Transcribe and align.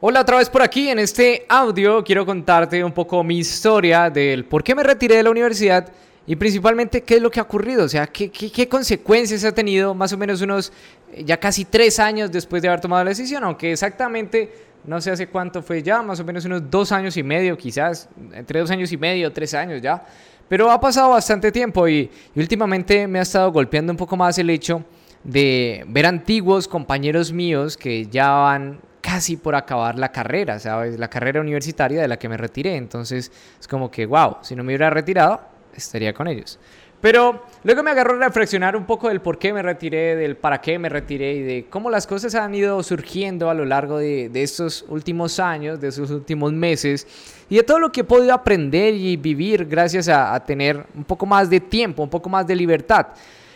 Hola 0.00 0.20
otra 0.20 0.38
vez 0.38 0.48
por 0.48 0.62
aquí, 0.62 0.88
en 0.90 1.00
este 1.00 1.44
audio 1.48 2.04
quiero 2.04 2.24
contarte 2.24 2.84
un 2.84 2.92
poco 2.92 3.24
mi 3.24 3.38
historia 3.38 4.08
del 4.08 4.44
por 4.44 4.62
qué 4.62 4.72
me 4.72 4.84
retiré 4.84 5.16
de 5.16 5.24
la 5.24 5.30
universidad 5.30 5.88
y 6.24 6.36
principalmente 6.36 7.02
qué 7.02 7.16
es 7.16 7.20
lo 7.20 7.32
que 7.32 7.40
ha 7.40 7.42
ocurrido, 7.42 7.82
o 7.82 7.88
sea, 7.88 8.06
qué, 8.06 8.30
qué, 8.30 8.68
consecuencias 8.68 9.42
ha 9.42 9.50
tenido 9.50 9.96
más 9.96 10.12
o 10.12 10.16
menos 10.16 10.40
unos 10.40 10.72
eh, 11.12 11.24
ya 11.24 11.40
casi 11.40 11.64
tres 11.64 11.98
años 11.98 12.30
después 12.30 12.62
de 12.62 12.68
haber 12.68 12.80
tomado 12.80 13.02
la 13.02 13.08
decisión, 13.08 13.42
aunque 13.42 13.72
exactamente 13.72 14.52
no 14.84 15.00
sé 15.00 15.10
hace 15.10 15.26
cuánto 15.26 15.64
fue 15.64 15.82
ya, 15.82 16.00
más 16.00 16.20
o 16.20 16.24
menos 16.24 16.44
unos 16.44 16.70
dos 16.70 16.92
años 16.92 17.16
y 17.16 17.24
medio 17.24 17.58
quizás, 17.58 18.08
entre 18.34 18.60
dos 18.60 18.70
años 18.70 18.92
y 18.92 18.96
medio, 18.96 19.32
tres 19.32 19.52
años 19.52 19.82
ya, 19.82 20.06
pero 20.48 20.70
ha 20.70 20.80
pasado 20.80 21.10
bastante 21.10 21.50
tiempo 21.50 21.88
y, 21.88 22.08
y 22.36 22.40
últimamente 22.40 23.08
me 23.08 23.18
ha 23.18 23.22
estado 23.22 23.50
golpeando 23.50 23.92
un 23.92 23.96
poco 23.96 24.16
más 24.16 24.38
el 24.38 24.48
hecho 24.48 24.84
de 25.24 25.84
ver 25.88 26.06
antiguos 26.06 26.68
compañeros 26.68 27.32
míos 27.32 27.76
que 27.76 28.06
ya 28.06 28.30
van 28.30 28.80
casi 29.08 29.38
por 29.38 29.54
acabar 29.54 29.98
la 29.98 30.12
carrera, 30.12 30.58
¿sabes? 30.58 30.98
La 30.98 31.08
carrera 31.08 31.40
universitaria 31.40 32.02
de 32.02 32.08
la 32.08 32.18
que 32.18 32.28
me 32.28 32.36
retiré. 32.36 32.76
Entonces 32.76 33.32
es 33.58 33.66
como 33.66 33.90
que, 33.90 34.04
wow, 34.04 34.36
si 34.42 34.54
no 34.54 34.62
me 34.62 34.68
hubiera 34.68 34.90
retirado, 34.90 35.40
estaría 35.74 36.12
con 36.12 36.28
ellos. 36.28 36.58
Pero 37.00 37.42
luego 37.64 37.82
me 37.82 37.92
agarró 37.92 38.16
a 38.16 38.26
reflexionar 38.26 38.76
un 38.76 38.84
poco 38.84 39.08
del 39.08 39.22
por 39.22 39.38
qué 39.38 39.54
me 39.54 39.62
retiré, 39.62 40.14
del 40.14 40.36
para 40.36 40.60
qué 40.60 40.78
me 40.78 40.90
retiré 40.90 41.32
y 41.36 41.42
de 41.42 41.66
cómo 41.70 41.88
las 41.88 42.06
cosas 42.06 42.34
han 42.34 42.54
ido 42.54 42.82
surgiendo 42.82 43.48
a 43.48 43.54
lo 43.54 43.64
largo 43.64 43.96
de, 43.96 44.30
estos 44.34 44.84
últimos 44.88 45.40
años, 45.40 45.80
de 45.80 45.88
estos 45.88 46.10
últimos 46.10 46.52
meses 46.52 47.06
y 47.48 47.56
de 47.56 47.62
todo 47.62 47.78
lo 47.78 47.90
que 47.90 48.02
he 48.02 48.04
podido 48.04 48.34
aprender 48.34 48.92
y 48.92 49.16
vivir 49.16 49.64
gracias 49.64 50.08
a 50.08 50.38
tener 50.44 50.84
un 50.94 51.04
poco 51.04 51.24
más 51.24 51.48
de 51.48 51.60
tiempo, 51.60 52.02
un 52.02 52.10
poco 52.10 52.28
más 52.28 52.46
de 52.46 52.54
libertad. 52.54 53.06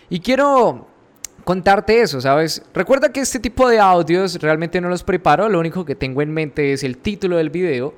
Y 0.08 0.18
quiero 0.18 0.91
contarte 1.44 2.00
eso, 2.00 2.20
¿sabes? 2.20 2.62
Recuerda 2.74 3.10
que 3.10 3.20
este 3.20 3.40
tipo 3.40 3.68
de 3.68 3.78
audios 3.78 4.40
realmente 4.40 4.80
no 4.80 4.88
los 4.88 5.02
preparo, 5.02 5.48
lo 5.48 5.58
único 5.58 5.84
que 5.84 5.94
tengo 5.94 6.22
en 6.22 6.32
mente 6.32 6.72
es 6.72 6.84
el 6.84 6.98
título 6.98 7.36
del 7.36 7.50
video 7.50 7.94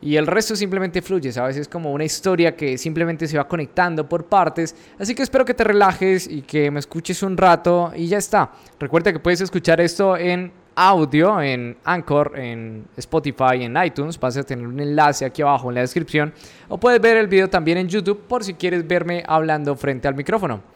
y 0.00 0.16
el 0.16 0.26
resto 0.26 0.54
simplemente 0.54 1.02
fluye, 1.02 1.32
¿sabes? 1.32 1.56
Es 1.56 1.68
como 1.68 1.92
una 1.92 2.04
historia 2.04 2.54
que 2.54 2.76
simplemente 2.78 3.26
se 3.26 3.38
va 3.38 3.48
conectando 3.48 4.08
por 4.08 4.26
partes, 4.26 4.74
así 4.98 5.14
que 5.14 5.22
espero 5.22 5.44
que 5.44 5.54
te 5.54 5.64
relajes 5.64 6.28
y 6.28 6.42
que 6.42 6.70
me 6.70 6.80
escuches 6.80 7.22
un 7.22 7.36
rato 7.36 7.92
y 7.94 8.06
ya 8.06 8.18
está. 8.18 8.52
Recuerda 8.78 9.12
que 9.12 9.20
puedes 9.20 9.40
escuchar 9.40 9.80
esto 9.80 10.16
en 10.16 10.52
audio 10.78 11.40
en 11.40 11.78
Anchor, 11.84 12.38
en 12.38 12.84
Spotify, 12.96 13.62
en 13.62 13.76
iTunes. 13.82 14.20
Vas 14.20 14.36
a 14.36 14.42
tener 14.42 14.66
un 14.66 14.78
enlace 14.78 15.24
aquí 15.24 15.40
abajo 15.40 15.70
en 15.70 15.76
la 15.76 15.80
descripción. 15.80 16.34
O 16.68 16.78
puedes 16.78 17.00
ver 17.00 17.16
el 17.16 17.28
video 17.28 17.48
también 17.48 17.78
en 17.78 17.88
YouTube 17.88 18.24
por 18.28 18.44
si 18.44 18.52
quieres 18.52 18.86
verme 18.86 19.24
hablando 19.26 19.74
frente 19.74 20.06
al 20.06 20.14
micrófono 20.14 20.75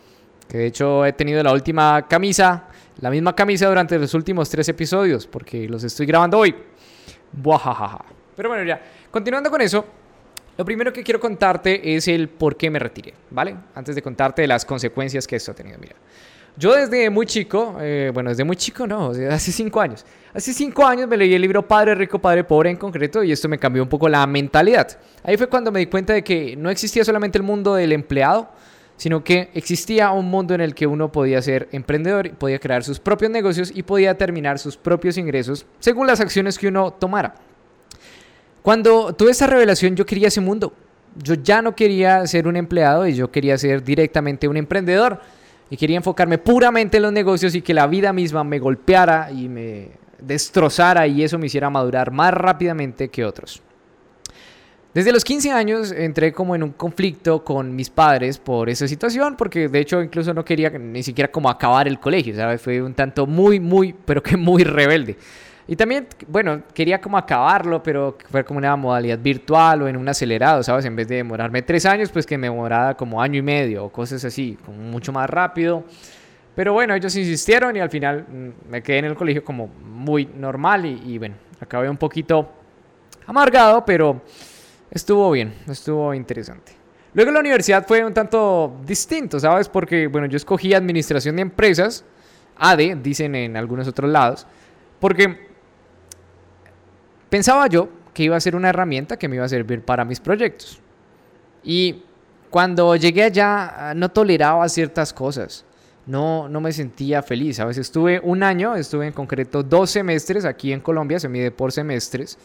que 0.50 0.58
de 0.58 0.66
hecho 0.66 1.06
he 1.06 1.12
tenido 1.12 1.40
la 1.44 1.52
última 1.52 2.08
camisa, 2.08 2.64
la 3.00 3.08
misma 3.08 3.36
camisa 3.36 3.68
durante 3.68 3.96
los 3.98 4.12
últimos 4.14 4.50
tres 4.50 4.68
episodios, 4.68 5.26
porque 5.26 5.68
los 5.68 5.84
estoy 5.84 6.06
grabando 6.06 6.38
hoy. 6.38 6.52
Buajajaja. 7.32 8.04
Pero 8.34 8.48
bueno, 8.48 8.64
ya, 8.64 8.82
continuando 9.12 9.48
con 9.48 9.60
eso, 9.60 9.86
lo 10.58 10.64
primero 10.64 10.92
que 10.92 11.04
quiero 11.04 11.20
contarte 11.20 11.94
es 11.94 12.08
el 12.08 12.28
por 12.28 12.56
qué 12.56 12.68
me 12.68 12.80
retiré, 12.80 13.14
¿vale? 13.30 13.54
Antes 13.76 13.94
de 13.94 14.02
contarte 14.02 14.44
las 14.48 14.64
consecuencias 14.64 15.24
que 15.24 15.36
esto 15.36 15.52
ha 15.52 15.54
tenido. 15.54 15.78
Mira, 15.78 15.94
yo 16.56 16.74
desde 16.74 17.08
muy 17.10 17.26
chico, 17.26 17.76
eh, 17.80 18.10
bueno, 18.12 18.30
desde 18.30 18.42
muy 18.42 18.56
chico 18.56 18.88
no, 18.88 19.10
hace 19.30 19.52
cinco 19.52 19.80
años. 19.80 20.04
Hace 20.34 20.52
cinco 20.52 20.84
años 20.84 21.08
me 21.08 21.16
leí 21.16 21.32
el 21.32 21.42
libro 21.42 21.66
Padre 21.66 21.94
Rico, 21.94 22.18
Padre 22.18 22.42
Pobre 22.42 22.70
en 22.70 22.76
concreto 22.76 23.22
y 23.22 23.30
esto 23.30 23.48
me 23.48 23.56
cambió 23.56 23.84
un 23.84 23.88
poco 23.88 24.08
la 24.08 24.26
mentalidad. 24.26 24.98
Ahí 25.22 25.36
fue 25.36 25.46
cuando 25.46 25.70
me 25.70 25.78
di 25.78 25.86
cuenta 25.86 26.12
de 26.12 26.24
que 26.24 26.56
no 26.56 26.70
existía 26.70 27.04
solamente 27.04 27.38
el 27.38 27.44
mundo 27.44 27.74
del 27.76 27.92
empleado, 27.92 28.50
sino 29.00 29.24
que 29.24 29.48
existía 29.54 30.10
un 30.10 30.26
mundo 30.26 30.52
en 30.52 30.60
el 30.60 30.74
que 30.74 30.86
uno 30.86 31.10
podía 31.10 31.40
ser 31.40 31.70
emprendedor, 31.72 32.32
podía 32.32 32.58
crear 32.58 32.84
sus 32.84 33.00
propios 33.00 33.30
negocios 33.30 33.72
y 33.74 33.82
podía 33.82 34.18
terminar 34.18 34.58
sus 34.58 34.76
propios 34.76 35.16
ingresos 35.16 35.64
según 35.78 36.06
las 36.06 36.20
acciones 36.20 36.58
que 36.58 36.68
uno 36.68 36.90
tomara. 36.90 37.34
Cuando 38.60 39.14
tuve 39.14 39.30
esa 39.30 39.46
revelación 39.46 39.96
yo 39.96 40.04
quería 40.04 40.28
ese 40.28 40.42
mundo. 40.42 40.74
Yo 41.16 41.32
ya 41.32 41.62
no 41.62 41.74
quería 41.74 42.26
ser 42.26 42.46
un 42.46 42.56
empleado 42.56 43.06
y 43.06 43.14
yo 43.14 43.30
quería 43.30 43.56
ser 43.56 43.82
directamente 43.82 44.46
un 44.46 44.58
emprendedor. 44.58 45.18
Y 45.70 45.78
quería 45.78 45.96
enfocarme 45.96 46.36
puramente 46.36 46.98
en 46.98 47.04
los 47.04 47.12
negocios 47.12 47.54
y 47.54 47.62
que 47.62 47.72
la 47.72 47.86
vida 47.86 48.12
misma 48.12 48.44
me 48.44 48.58
golpeara 48.58 49.32
y 49.32 49.48
me 49.48 49.92
destrozara 50.20 51.06
y 51.06 51.24
eso 51.24 51.38
me 51.38 51.46
hiciera 51.46 51.70
madurar 51.70 52.10
más 52.10 52.34
rápidamente 52.34 53.08
que 53.08 53.24
otros. 53.24 53.62
Desde 54.92 55.12
los 55.12 55.24
15 55.24 55.52
años 55.52 55.92
entré 55.92 56.32
como 56.32 56.56
en 56.56 56.64
un 56.64 56.72
conflicto 56.72 57.44
con 57.44 57.76
mis 57.76 57.88
padres 57.88 58.38
por 58.38 58.68
esa 58.68 58.88
situación, 58.88 59.36
porque 59.36 59.68
de 59.68 59.78
hecho 59.78 60.02
incluso 60.02 60.34
no 60.34 60.44
quería 60.44 60.68
ni 60.70 61.04
siquiera 61.04 61.30
como 61.30 61.48
acabar 61.48 61.86
el 61.86 62.00
colegio, 62.00 62.34
¿sabes? 62.34 62.60
Fue 62.60 62.82
un 62.82 62.94
tanto 62.94 63.24
muy, 63.24 63.60
muy, 63.60 63.94
pero 64.04 64.20
que 64.20 64.36
muy 64.36 64.64
rebelde. 64.64 65.16
Y 65.68 65.76
también, 65.76 66.08
bueno, 66.26 66.62
quería 66.74 67.00
como 67.00 67.16
acabarlo, 67.16 67.80
pero 67.80 68.18
fue 68.32 68.42
como 68.42 68.58
una 68.58 68.74
modalidad 68.74 69.20
virtual 69.20 69.82
o 69.82 69.88
en 69.88 69.96
un 69.96 70.08
acelerado, 70.08 70.64
¿sabes? 70.64 70.84
En 70.84 70.96
vez 70.96 71.06
de 71.06 71.16
demorarme 71.16 71.62
tres 71.62 71.86
años, 71.86 72.10
pues 72.10 72.26
que 72.26 72.36
me 72.36 72.48
demorara 72.48 72.96
como 72.96 73.22
año 73.22 73.38
y 73.38 73.42
medio 73.42 73.84
o 73.84 73.92
cosas 73.92 74.24
así, 74.24 74.58
como 74.66 74.78
mucho 74.78 75.12
más 75.12 75.30
rápido. 75.30 75.84
Pero 76.56 76.72
bueno, 76.72 76.96
ellos 76.96 77.14
insistieron 77.14 77.76
y 77.76 77.78
al 77.78 77.90
final 77.90 78.26
mm, 78.28 78.70
me 78.70 78.82
quedé 78.82 78.98
en 78.98 79.04
el 79.04 79.14
colegio 79.14 79.44
como 79.44 79.68
muy 79.68 80.28
normal 80.34 80.84
y, 80.84 81.00
y 81.12 81.18
bueno, 81.18 81.36
acabé 81.60 81.88
un 81.88 81.96
poquito 81.96 82.50
amargado, 83.28 83.84
pero 83.84 84.22
estuvo 84.90 85.30
bien, 85.30 85.54
estuvo 85.68 86.14
interesante. 86.14 86.72
Luego 87.12 87.32
la 87.32 87.40
universidad 87.40 87.86
fue 87.86 88.04
un 88.04 88.14
tanto 88.14 88.76
distinto, 88.86 89.40
¿sabes? 89.40 89.68
Porque, 89.68 90.06
bueno, 90.06 90.26
yo 90.28 90.36
escogí 90.36 90.74
administración 90.74 91.36
de 91.36 91.42
empresas, 91.42 92.04
ADE, 92.56 92.96
dicen 93.02 93.34
en 93.34 93.56
algunos 93.56 93.88
otros 93.88 94.10
lados, 94.10 94.46
porque 95.00 95.48
pensaba 97.28 97.66
yo 97.66 97.88
que 98.14 98.24
iba 98.24 98.36
a 98.36 98.40
ser 98.40 98.54
una 98.54 98.68
herramienta 98.68 99.18
que 99.18 99.28
me 99.28 99.36
iba 99.36 99.44
a 99.44 99.48
servir 99.48 99.82
para 99.82 100.04
mis 100.04 100.20
proyectos. 100.20 100.80
Y 101.64 102.04
cuando 102.50 102.96
llegué 102.96 103.24
allá 103.24 103.92
no 103.94 104.10
toleraba 104.10 104.68
ciertas 104.68 105.12
cosas. 105.12 105.64
No, 106.06 106.48
no 106.48 106.60
me 106.60 106.72
sentía 106.72 107.22
feliz. 107.22 107.60
A 107.60 107.64
veces 107.64 107.86
estuve 107.86 108.20
un 108.20 108.42
año, 108.42 108.74
estuve 108.74 109.06
en 109.06 109.12
concreto 109.12 109.62
dos 109.62 109.90
semestres 109.90 110.44
aquí 110.44 110.72
en 110.72 110.80
Colombia, 110.80 111.20
se 111.20 111.28
mide 111.28 111.50
por 111.50 111.70
semestres. 111.70 112.36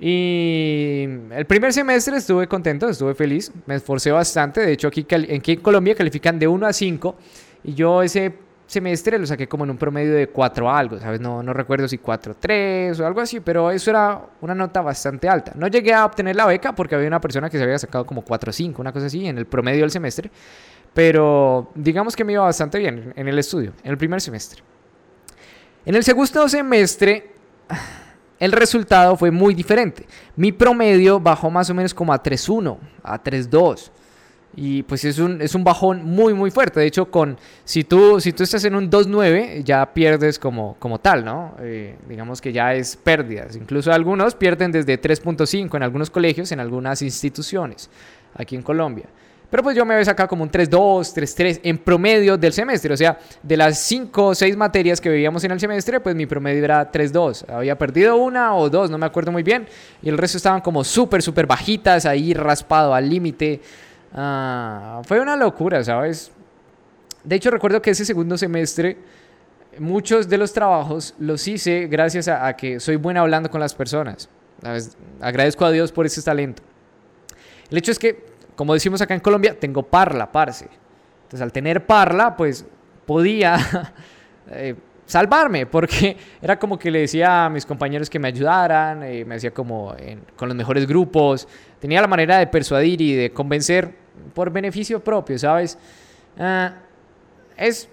Y 0.00 1.06
el 1.30 1.44
primer 1.46 1.72
semestre 1.72 2.18
estuve 2.18 2.46
contento, 2.46 2.88
estuve 2.88 3.14
feliz, 3.14 3.50
me 3.66 3.74
esforcé 3.74 4.12
bastante. 4.12 4.60
De 4.60 4.72
hecho, 4.72 4.88
aquí, 4.88 5.04
en 5.10 5.60
Colombia 5.60 5.94
califican 5.94 6.38
de 6.38 6.46
1 6.46 6.66
a 6.66 6.72
5 6.72 7.16
y 7.64 7.74
yo 7.74 8.02
ese 8.02 8.32
semestre 8.68 9.18
lo 9.18 9.26
saqué 9.26 9.48
como 9.48 9.64
en 9.64 9.70
un 9.70 9.78
promedio 9.78 10.14
de 10.14 10.28
4 10.28 10.70
algo, 10.70 11.00
¿sabes? 11.00 11.20
No, 11.20 11.42
no 11.42 11.52
recuerdo 11.52 11.88
si 11.88 11.98
4, 11.98 12.36
3 12.38 13.00
o 13.00 13.06
algo 13.06 13.20
así, 13.20 13.40
pero 13.40 13.70
eso 13.70 13.90
era 13.90 14.20
una 14.40 14.54
nota 14.54 14.82
bastante 14.82 15.28
alta. 15.28 15.52
No 15.56 15.66
llegué 15.66 15.94
a 15.94 16.04
obtener 16.04 16.36
la 16.36 16.46
beca 16.46 16.74
porque 16.74 16.94
había 16.94 17.08
una 17.08 17.20
persona 17.20 17.50
que 17.50 17.56
se 17.56 17.64
había 17.64 17.78
sacado 17.78 18.06
como 18.06 18.22
4 18.22 18.52
5, 18.52 18.80
una 18.80 18.92
cosa 18.92 19.06
así, 19.06 19.26
en 19.26 19.38
el 19.38 19.46
promedio 19.46 19.80
del 19.80 19.90
semestre, 19.90 20.30
pero 20.94 21.72
digamos 21.74 22.14
que 22.14 22.24
me 22.24 22.34
iba 22.34 22.44
bastante 22.44 22.78
bien 22.78 23.12
en 23.16 23.26
el 23.26 23.38
estudio, 23.38 23.72
en 23.82 23.90
el 23.90 23.98
primer 23.98 24.20
semestre. 24.20 24.62
En 25.86 25.94
el 25.94 26.04
segundo 26.04 26.48
semestre 26.48 27.32
el 28.38 28.52
resultado 28.52 29.16
fue 29.16 29.30
muy 29.30 29.54
diferente. 29.54 30.06
Mi 30.36 30.52
promedio 30.52 31.20
bajó 31.20 31.50
más 31.50 31.68
o 31.70 31.74
menos 31.74 31.92
como 31.94 32.12
a 32.12 32.22
3.1, 32.22 32.76
a 33.02 33.22
3.2. 33.22 33.90
Y 34.56 34.82
pues 34.84 35.04
es 35.04 35.18
un, 35.18 35.40
es 35.40 35.54
un 35.54 35.62
bajón 35.62 36.04
muy, 36.04 36.34
muy 36.34 36.50
fuerte. 36.50 36.80
De 36.80 36.86
hecho, 36.86 37.10
con, 37.10 37.38
si, 37.64 37.84
tú, 37.84 38.20
si 38.20 38.32
tú 38.32 38.42
estás 38.42 38.64
en 38.64 38.74
un 38.74 38.90
2.9, 38.90 39.62
ya 39.62 39.92
pierdes 39.92 40.38
como, 40.38 40.76
como 40.78 40.98
tal, 40.98 41.24
¿no? 41.24 41.54
Eh, 41.60 41.96
digamos 42.08 42.40
que 42.40 42.52
ya 42.52 42.74
es 42.74 42.96
pérdidas. 42.96 43.56
Incluso 43.56 43.92
algunos 43.92 44.34
pierden 44.34 44.72
desde 44.72 45.00
3.5 45.00 45.76
en 45.76 45.82
algunos 45.82 46.10
colegios, 46.10 46.50
en 46.50 46.60
algunas 46.60 47.02
instituciones, 47.02 47.90
aquí 48.34 48.56
en 48.56 48.62
Colombia. 48.62 49.06
Pero 49.50 49.62
pues 49.62 49.74
yo 49.74 49.86
me 49.86 49.94
había 49.94 50.04
sacado 50.04 50.28
como 50.28 50.42
un 50.42 50.50
3-2, 50.50 51.14
3-3 51.14 51.60
en 51.62 51.78
promedio 51.78 52.36
del 52.36 52.52
semestre. 52.52 52.92
O 52.92 52.96
sea, 52.96 53.18
de 53.42 53.56
las 53.56 53.78
5 53.78 54.26
o 54.26 54.34
6 54.34 54.56
materias 54.56 55.00
que 55.00 55.08
veíamos 55.08 55.42
en 55.44 55.52
el 55.52 55.60
semestre, 55.60 56.00
pues 56.00 56.14
mi 56.14 56.26
promedio 56.26 56.62
era 56.62 56.92
3-2. 56.92 57.48
Había 57.48 57.78
perdido 57.78 58.16
una 58.16 58.54
o 58.54 58.68
dos, 58.68 58.90
no 58.90 58.98
me 58.98 59.06
acuerdo 59.06 59.32
muy 59.32 59.42
bien. 59.42 59.66
Y 60.02 60.10
el 60.10 60.18
resto 60.18 60.36
estaban 60.36 60.60
como 60.60 60.84
súper, 60.84 61.22
súper 61.22 61.46
bajitas, 61.46 62.04
ahí 62.04 62.34
raspado 62.34 62.92
al 62.92 63.08
límite. 63.08 63.62
Ah, 64.12 65.00
fue 65.04 65.18
una 65.18 65.34
locura, 65.34 65.82
¿sabes? 65.82 66.30
De 67.24 67.36
hecho, 67.36 67.50
recuerdo 67.50 67.80
que 67.80 67.90
ese 67.90 68.04
segundo 68.04 68.36
semestre, 68.36 68.98
muchos 69.78 70.28
de 70.28 70.36
los 70.36 70.52
trabajos 70.52 71.14
los 71.18 71.48
hice 71.48 71.86
gracias 71.86 72.28
a, 72.28 72.46
a 72.46 72.54
que 72.54 72.80
soy 72.80 72.96
buena 72.96 73.20
hablando 73.20 73.50
con 73.50 73.62
las 73.62 73.74
personas. 73.74 74.28
Agradezco 75.22 75.64
a 75.64 75.70
Dios 75.70 75.90
por 75.90 76.04
ese 76.04 76.20
talento. 76.20 76.62
El 77.70 77.78
hecho 77.78 77.92
es 77.92 77.98
que 77.98 78.37
como 78.58 78.74
decimos 78.74 79.00
acá 79.00 79.14
en 79.14 79.20
Colombia, 79.20 79.56
tengo 79.56 79.84
parla, 79.84 80.32
parce. 80.32 80.64
Entonces, 80.64 81.40
al 81.40 81.52
tener 81.52 81.86
parla, 81.86 82.36
pues 82.36 82.66
podía 83.06 83.56
eh, 84.50 84.74
salvarme, 85.06 85.66
porque 85.66 86.16
era 86.42 86.58
como 86.58 86.76
que 86.76 86.90
le 86.90 87.02
decía 87.02 87.44
a 87.44 87.50
mis 87.50 87.64
compañeros 87.64 88.10
que 88.10 88.18
me 88.18 88.26
ayudaran, 88.26 89.04
eh, 89.04 89.24
me 89.24 89.36
hacía 89.36 89.52
como 89.52 89.94
con 90.34 90.48
los 90.48 90.56
mejores 90.56 90.88
grupos, 90.88 91.46
tenía 91.78 92.00
la 92.00 92.08
manera 92.08 92.38
de 92.38 92.48
persuadir 92.48 93.00
y 93.00 93.14
de 93.14 93.30
convencer 93.30 93.94
por 94.34 94.50
beneficio 94.50 95.04
propio, 95.04 95.38
¿sabes? 95.38 95.78
Ah, 96.36 96.78
es 97.56 97.88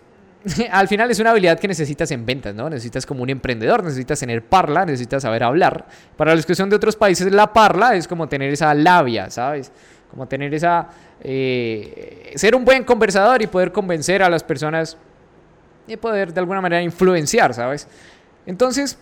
al 0.72 0.88
final 0.88 1.10
es 1.12 1.20
una 1.20 1.32
habilidad 1.32 1.60
que 1.60 1.68
necesitas 1.68 2.10
en 2.12 2.26
ventas, 2.26 2.54
¿no? 2.54 2.70
Necesitas 2.70 3.06
como 3.06 3.24
un 3.24 3.30
emprendedor, 3.30 3.84
necesitas 3.84 4.20
tener 4.20 4.44
parla, 4.44 4.86
necesitas 4.86 5.24
saber 5.24 5.44
hablar. 5.44 5.86
Para 6.16 6.36
los 6.36 6.46
que 6.46 6.56
son 6.56 6.70
de 6.70 6.76
otros 6.76 6.96
países, 6.96 7.32
la 7.32 7.52
parla 7.52 7.96
es 7.96 8.08
como 8.08 8.28
tener 8.28 8.52
esa 8.52 8.74
labia, 8.74 9.30
¿sabes? 9.30 9.72
Como 10.10 10.28
tener 10.28 10.54
esa... 10.54 10.88
Eh, 11.22 12.34
ser 12.36 12.56
un 12.56 12.66
buen 12.66 12.84
conversador 12.84 13.42
y 13.42 13.48
poder 13.48 13.72
convencer 13.72 14.24
a 14.24 14.30
las 14.30 14.44
personas 14.44 14.98
y 15.88 15.98
poder 15.98 16.34
de 16.34 16.40
alguna 16.40 16.62
manera 16.62 16.82
influenciar, 16.82 17.54
¿sabes? 17.54 17.88
Entonces, 18.46 18.98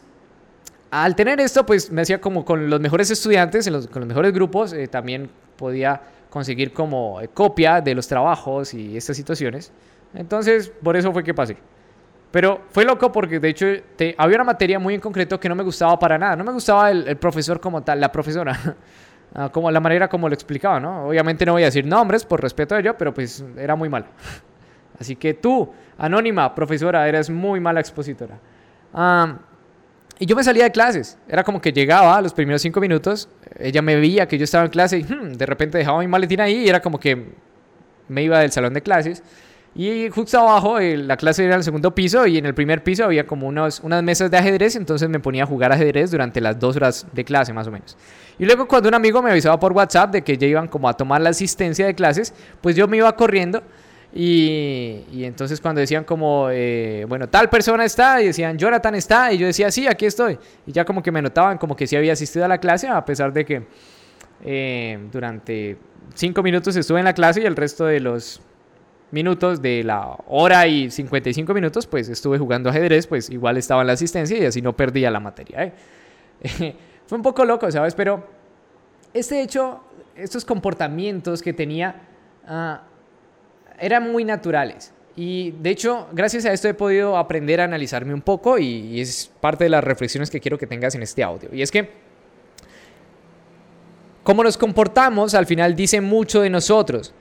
al 0.92 1.16
tener 1.16 1.40
esto, 1.40 1.66
pues 1.66 1.92
me 1.92 2.02
hacía 2.02 2.22
como 2.22 2.46
con 2.46 2.70
los 2.70 2.80
mejores 2.80 3.10
estudiantes, 3.10 3.70
con 3.92 4.02
los 4.02 4.08
mejores 4.08 4.34
grupos, 4.34 4.74
eh, 4.74 4.88
también 4.88 5.30
podía 5.58 6.02
conseguir 6.30 6.74
como 6.74 7.22
eh, 7.22 7.30
copia 7.30 7.82
de 7.82 7.96
los 7.96 8.08
trabajos 8.08 8.74
y 8.74 8.98
estas 8.98 9.16
situaciones. 9.16 9.72
Entonces, 10.14 10.72
por 10.82 10.96
eso 10.96 11.12
fue 11.12 11.24
que 11.24 11.34
pasé. 11.34 11.58
Pero 12.32 12.62
fue 12.72 12.84
loco 12.84 13.12
porque 13.12 13.40
de 13.40 13.50
hecho 13.50 13.68
te, 13.96 14.16
había 14.18 14.38
una 14.38 14.46
materia 14.46 14.80
muy 14.80 14.96
en 14.96 15.00
concreto 15.00 15.40
que 15.40 15.48
no 15.48 15.54
me 15.54 15.64
gustaba 15.64 15.98
para 16.00 16.18
nada. 16.18 16.36
No 16.36 16.44
me 16.44 16.52
gustaba 16.52 16.90
el, 16.90 17.16
profesor 17.18 17.60
como 17.60 17.84
tal, 17.84 18.02
la 18.02 18.12
profesora. 18.12 18.60
Ah, 19.36 19.50
como 19.52 19.72
la 19.72 19.80
manera 19.80 20.08
como 20.08 20.30
lo 20.30 20.36
explicaba, 20.36 20.80
¿no? 20.80 21.08
Obviamente 21.08 21.46
no 21.46 21.54
voy 21.54 21.64
a 21.64 21.66
decir 21.66 21.86
nombres 21.86 22.24
por 22.24 22.40
respeto 22.40 22.76
a 22.76 22.80
ello, 22.80 22.96
pero 22.98 23.14
pues 23.14 23.44
era 23.58 23.76
muy 23.76 23.90
mal. 23.90 24.06
Así 25.00 25.16
que 25.16 25.34
tú, 25.34 25.72
anónima, 25.98 26.54
profesora, 26.54 27.08
eres 27.08 27.30
muy 27.32 27.60
mala 27.60 27.80
expositora. 27.80 28.38
y 30.20 30.26
yo 30.28 30.36
me 30.36 30.44
salía 30.44 30.66
de 30.66 30.72
clases. 30.72 31.18
Era 31.28 31.44
como 31.44 31.60
que 31.60 31.74
llegaba 31.74 32.16
a 32.16 32.22
los 32.22 32.32
primeros 32.32 32.62
cinco 32.62 32.80
minutos, 32.80 33.28
ella 33.58 33.82
me 33.82 33.96
veía 33.96 34.28
que 34.28 34.38
yo 34.38 34.44
estaba 34.44 34.66
en 34.66 34.70
clase 34.70 35.00
y 35.00 35.04
hmm, 35.04 35.34
de 35.34 35.46
repente 35.48 35.80
dejaba 35.80 36.00
mi 36.00 36.08
maletín 36.08 36.40
ahí 36.40 36.66
y 36.66 36.70
era 36.70 36.80
como 36.80 37.00
que 37.00 37.34
me 38.08 38.22
iba 38.22 38.38
del 38.40 38.52
salón 38.52 38.74
de 38.76 38.82
clases 38.82 39.24
y 39.76 40.10
justo 40.10 40.40
abajo, 40.40 40.80
la 40.80 41.18
clase 41.18 41.46
era 41.46 41.56
el 41.56 41.64
segundo 41.64 41.96
piso 41.96 42.28
y 42.28 42.38
en 42.38 42.46
el 42.46 42.54
primer 42.54 42.84
piso 42.84 43.06
había 43.06 43.26
como 43.26 43.48
unos, 43.48 43.80
unas 43.80 44.04
mesas 44.04 44.30
de 44.30 44.38
ajedrez, 44.38 44.76
entonces 44.76 45.10
me 45.10 45.20
ponía 45.20 45.44
a 45.44 45.46
jugar 45.48 45.72
ajedrez 45.72 46.12
durante 46.12 46.40
las 46.42 46.60
dos 46.60 46.76
horas 46.76 47.08
de 47.12 47.24
clase 47.24 47.54
más 47.54 47.68
o 47.68 47.72
menos. 47.72 47.98
Y 48.38 48.46
luego 48.46 48.68
cuando 48.68 48.90
un 48.90 48.96
amigo 48.96 49.22
me 49.24 49.32
avisaba 49.32 49.60
por 49.60 49.72
WhatsApp 49.74 50.12
de 50.12 50.22
que 50.22 50.38
ya 50.38 50.46
iban 50.46 50.68
como 50.68 50.88
a 50.88 50.94
tomar 50.94 51.22
la 51.22 51.32
asistencia 51.32 51.88
de 51.88 51.96
clases, 51.96 52.34
pues 52.62 52.76
yo 52.76 52.88
me 52.88 52.98
iba 52.98 53.16
corriendo 53.16 53.64
y, 54.14 55.06
y 55.12 55.24
entonces 55.24 55.60
cuando 55.60 55.82
decían 55.82 56.04
como, 56.04 56.50
eh, 56.52 57.06
bueno, 57.10 57.28
tal 57.28 57.50
persona 57.50 57.84
está, 57.84 58.22
y 58.22 58.28
decían, 58.28 58.60
Jonathan 58.60 58.94
está, 58.94 59.34
y 59.34 59.40
yo 59.40 59.48
decía, 59.48 59.72
sí, 59.72 59.88
aquí 59.88 60.06
estoy. 60.06 60.38
Y 60.68 60.72
ya 60.72 60.86
como 60.86 61.02
que 61.02 61.12
me 61.12 61.20
notaban 61.20 61.58
como 61.58 61.76
que 61.76 61.88
sí 61.88 61.96
había 61.96 62.14
asistido 62.14 62.46
a 62.46 62.48
la 62.48 62.60
clase, 62.60 62.88
a 62.88 63.04
pesar 63.04 63.34
de 63.34 63.44
que 63.44 63.64
eh, 64.46 65.00
durante 65.12 65.78
cinco 66.14 66.44
minutos 66.44 66.76
estuve 66.76 67.00
en 67.00 67.06
la 67.06 67.14
clase 67.14 67.42
y 67.42 67.46
el 67.46 67.56
resto 67.56 67.86
de 67.86 68.00
los 68.00 68.40
minutos 69.14 69.62
de 69.62 69.84
la 69.84 70.18
hora 70.28 70.66
y 70.68 70.90
55 70.90 71.54
minutos, 71.54 71.86
pues 71.86 72.10
estuve 72.10 72.40
jugando 72.40 72.70
ajedrez, 72.70 73.06
pues 73.06 73.30
igual 73.30 73.58
estaba 73.58 73.82
en 73.82 73.88
la 73.88 73.94
asistencia 73.94 74.38
y 74.38 74.46
así 74.46 74.62
no 74.62 74.76
perdía 74.76 75.12
la 75.12 75.20
materia. 75.20 75.64
¿eh? 75.64 76.76
Fue 77.06 77.18
un 77.18 77.22
poco 77.22 77.46
loco, 77.46 77.72
¿sabes? 77.72 77.94
Pero 77.94 78.28
este 79.14 79.42
hecho, 79.42 79.82
estos 80.16 80.44
comportamientos 80.44 81.44
que 81.44 81.54
tenía 81.54 82.02
ah, 82.48 82.82
eran 83.80 84.12
muy 84.12 84.26
naturales. 84.26 84.92
Y 85.16 85.52
de 85.52 85.70
hecho, 85.70 86.08
gracias 86.12 86.46
a 86.46 86.52
esto 86.52 86.68
he 86.68 86.74
podido 86.74 87.16
aprender 87.16 87.62
a 87.62 87.66
analizarme 87.66 88.16
un 88.16 88.22
poco 88.22 88.58
y, 88.58 88.66
y 88.66 89.00
es 89.00 89.32
parte 89.40 89.66
de 89.66 89.70
las 89.70 89.84
reflexiones 89.84 90.32
que 90.32 90.40
quiero 90.40 90.58
que 90.58 90.66
tengas 90.66 90.96
en 90.96 91.04
este 91.04 91.22
audio. 91.22 91.50
Y 91.54 91.62
es 91.62 91.70
que 91.70 91.92
cómo 94.24 94.44
nos 94.44 94.58
comportamos 94.58 95.36
al 95.36 95.46
final 95.46 95.76
dice 95.76 96.02
mucho 96.02 96.42
de 96.42 96.50
nosotros. 96.50 97.14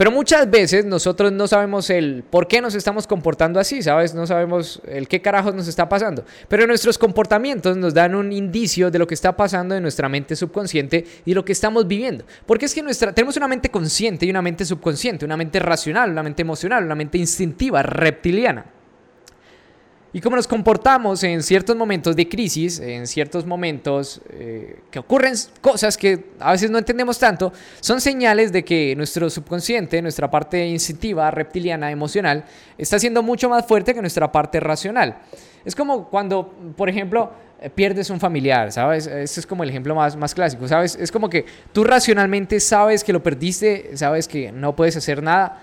Pero 0.00 0.12
muchas 0.12 0.50
veces 0.50 0.86
nosotros 0.86 1.30
no 1.30 1.46
sabemos 1.46 1.90
el 1.90 2.24
por 2.30 2.48
qué 2.48 2.62
nos 2.62 2.74
estamos 2.74 3.06
comportando 3.06 3.60
así, 3.60 3.82
¿sabes? 3.82 4.14
No 4.14 4.26
sabemos 4.26 4.80
el 4.88 5.06
qué 5.06 5.20
carajos 5.20 5.54
nos 5.54 5.68
está 5.68 5.90
pasando. 5.90 6.24
Pero 6.48 6.66
nuestros 6.66 6.96
comportamientos 6.96 7.76
nos 7.76 7.92
dan 7.92 8.14
un 8.14 8.32
indicio 8.32 8.90
de 8.90 8.98
lo 8.98 9.06
que 9.06 9.12
está 9.12 9.36
pasando 9.36 9.74
en 9.74 9.82
nuestra 9.82 10.08
mente 10.08 10.36
subconsciente 10.36 11.04
y 11.26 11.34
lo 11.34 11.44
que 11.44 11.52
estamos 11.52 11.86
viviendo. 11.86 12.24
Porque 12.46 12.64
es 12.64 12.74
que 12.74 12.82
nuestra, 12.82 13.12
tenemos 13.12 13.36
una 13.36 13.46
mente 13.46 13.68
consciente 13.68 14.24
y 14.24 14.30
una 14.30 14.40
mente 14.40 14.64
subconsciente, 14.64 15.26
una 15.26 15.36
mente 15.36 15.58
racional, 15.58 16.12
una 16.12 16.22
mente 16.22 16.40
emocional, 16.40 16.82
una 16.82 16.94
mente 16.94 17.18
instintiva, 17.18 17.82
reptiliana. 17.82 18.79
Y 20.12 20.20
cómo 20.20 20.34
nos 20.34 20.48
comportamos 20.48 21.22
en 21.22 21.40
ciertos 21.40 21.76
momentos 21.76 22.16
de 22.16 22.28
crisis, 22.28 22.80
en 22.80 23.06
ciertos 23.06 23.46
momentos 23.46 24.20
eh, 24.30 24.80
que 24.90 24.98
ocurren 24.98 25.34
cosas 25.60 25.96
que 25.96 26.24
a 26.40 26.50
veces 26.50 26.68
no 26.68 26.78
entendemos 26.78 27.16
tanto, 27.16 27.52
son 27.80 28.00
señales 28.00 28.50
de 28.50 28.64
que 28.64 28.94
nuestro 28.96 29.30
subconsciente, 29.30 30.02
nuestra 30.02 30.28
parte 30.28 30.66
instintiva, 30.66 31.30
reptiliana, 31.30 31.92
emocional, 31.92 32.44
está 32.76 32.98
siendo 32.98 33.22
mucho 33.22 33.48
más 33.48 33.64
fuerte 33.66 33.94
que 33.94 34.00
nuestra 34.00 34.32
parte 34.32 34.58
racional. 34.58 35.18
Es 35.64 35.76
como 35.76 36.08
cuando, 36.08 36.54
por 36.76 36.88
ejemplo, 36.88 37.30
eh, 37.60 37.70
pierdes 37.70 38.10
un 38.10 38.18
familiar, 38.18 38.72
¿sabes? 38.72 39.06
Ese 39.06 39.38
es 39.38 39.46
como 39.46 39.62
el 39.62 39.68
ejemplo 39.68 39.94
más, 39.94 40.16
más 40.16 40.34
clásico, 40.34 40.66
¿sabes? 40.66 40.96
Es 41.00 41.12
como 41.12 41.30
que 41.30 41.44
tú 41.72 41.84
racionalmente 41.84 42.58
sabes 42.58 43.04
que 43.04 43.12
lo 43.12 43.22
perdiste, 43.22 43.96
sabes 43.96 44.26
que 44.26 44.50
no 44.50 44.74
puedes 44.74 44.96
hacer 44.96 45.22
nada, 45.22 45.62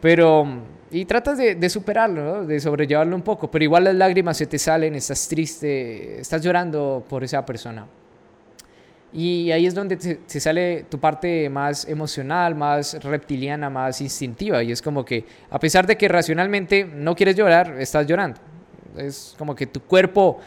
pero 0.00 0.46
y 0.90 1.04
tratas 1.04 1.38
de, 1.38 1.68
superarlo, 1.68 2.46
de 2.46 2.60
sobrellevarlo 2.60 3.16
un 3.16 3.22
poco, 3.22 3.50
pero 3.50 3.64
igual 3.64 3.84
las 3.84 3.94
lágrimas 3.94 4.36
se 4.36 4.46
te 4.46 4.58
salen, 4.58 4.94
estás 4.94 5.26
triste, 5.28 6.20
estás 6.20 6.40
llorando 6.42 7.04
por 7.08 7.24
esa 7.24 7.44
persona. 7.44 7.86
Y 9.12 9.50
ahí 9.50 9.66
es 9.66 9.74
donde 9.74 9.98
se 10.26 10.40
sale 10.40 10.84
tu 10.88 11.00
parte 11.00 11.48
más 11.48 11.88
emocional, 11.88 12.54
más 12.54 13.02
reptiliana, 13.02 13.70
más 13.70 14.00
instintiva. 14.00 14.62
Y 14.62 14.72
es 14.72 14.82
como 14.82 15.04
que, 15.04 15.24
a 15.50 15.58
pesar 15.58 15.86
de 15.86 15.96
que 15.96 16.06
racionalmente 16.06 16.84
no 16.84 17.16
quieres 17.16 17.34
llorar, 17.34 17.76
estás 17.80 18.06
llorando. 18.06 18.38
Es 18.96 19.34
como 19.38 19.54
que 19.54 19.66
tu 19.66 19.80
cuerpo 19.80 20.38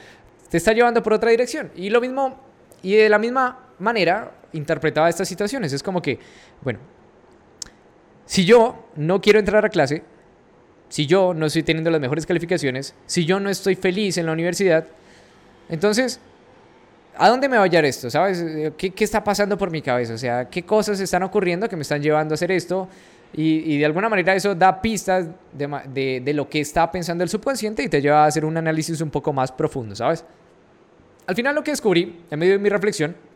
te 0.49 0.57
está 0.57 0.71
llevando 0.71 1.01
por 1.01 1.13
otra 1.13 1.31
dirección. 1.31 1.71
Y 1.75 1.89
lo 1.89 1.99
mismo, 1.99 2.39
y 2.83 2.95
de 2.95 3.09
la 3.09 3.17
misma 3.17 3.59
manera, 3.79 4.31
interpretaba 4.53 5.09
estas 5.09 5.27
situaciones. 5.27 5.73
Es 5.73 5.81
como 5.81 6.01
que, 6.01 6.19
bueno, 6.61 6.79
si 8.29 8.45
yo 8.45 8.85
no 8.95 9.21
quiero 9.21 9.39
entrar 9.39 9.65
a 9.65 9.69
clase, 9.69 10.03
si 10.87 11.07
yo 11.07 11.33
no 11.33 11.47
estoy 11.47 11.63
teniendo 11.63 11.89
las 11.89 11.99
mejores 11.99 12.27
calificaciones, 12.27 12.93
si 13.07 13.25
yo 13.25 13.39
no 13.39 13.49
estoy 13.49 13.73
feliz 13.73 14.19
en 14.19 14.27
la 14.27 14.33
universidad, 14.33 14.85
entonces, 15.67 16.19
¿a 17.17 17.27
dónde 17.27 17.49
me 17.49 17.57
va 17.57 17.63
a 17.63 17.65
hallar 17.65 17.85
esto? 17.85 18.07
¿Sabes? 18.11 18.45
¿Qué, 18.77 18.93
está 18.99 19.23
pasando 19.23 19.57
por 19.57 19.71
mi 19.71 19.81
cabeza? 19.81 20.13
O 20.13 20.17
sea, 20.19 20.47
¿qué 20.47 20.61
cosas 20.61 20.99
están 20.99 21.23
ocurriendo 21.23 21.67
que 21.67 21.75
me 21.75 21.81
están 21.81 22.03
llevando 22.03 22.33
a 22.33 22.35
hacer 22.35 22.51
esto? 22.51 22.87
Y, 23.33 23.79
de 23.79 23.85
alguna 23.85 24.09
manera 24.09 24.35
eso 24.35 24.53
da 24.53 24.79
pistas 24.79 25.25
de, 25.51 26.21
de, 26.23 26.33
lo 26.35 26.47
que 26.47 26.59
está 26.59 26.91
pensando 26.91 27.23
el 27.23 27.31
subconsciente 27.31 27.81
y 27.81 27.89
te 27.89 27.99
lleva 27.99 28.25
a 28.25 28.27
hacer 28.27 28.45
un 28.45 28.55
análisis 28.57 29.01
un 29.01 29.09
poco 29.09 29.33
más 29.33 29.51
profundo, 29.51 29.95
¿sabes? 29.95 30.23
Al 31.25 31.35
final 31.35 31.55
lo 31.55 31.63
que 31.63 31.71
descubrí, 31.71 32.25
en 32.29 32.37
medio 32.37 32.53
de 32.53 32.59
mi 32.59 32.69
reflexión, 32.69 33.15
y 33.25 33.28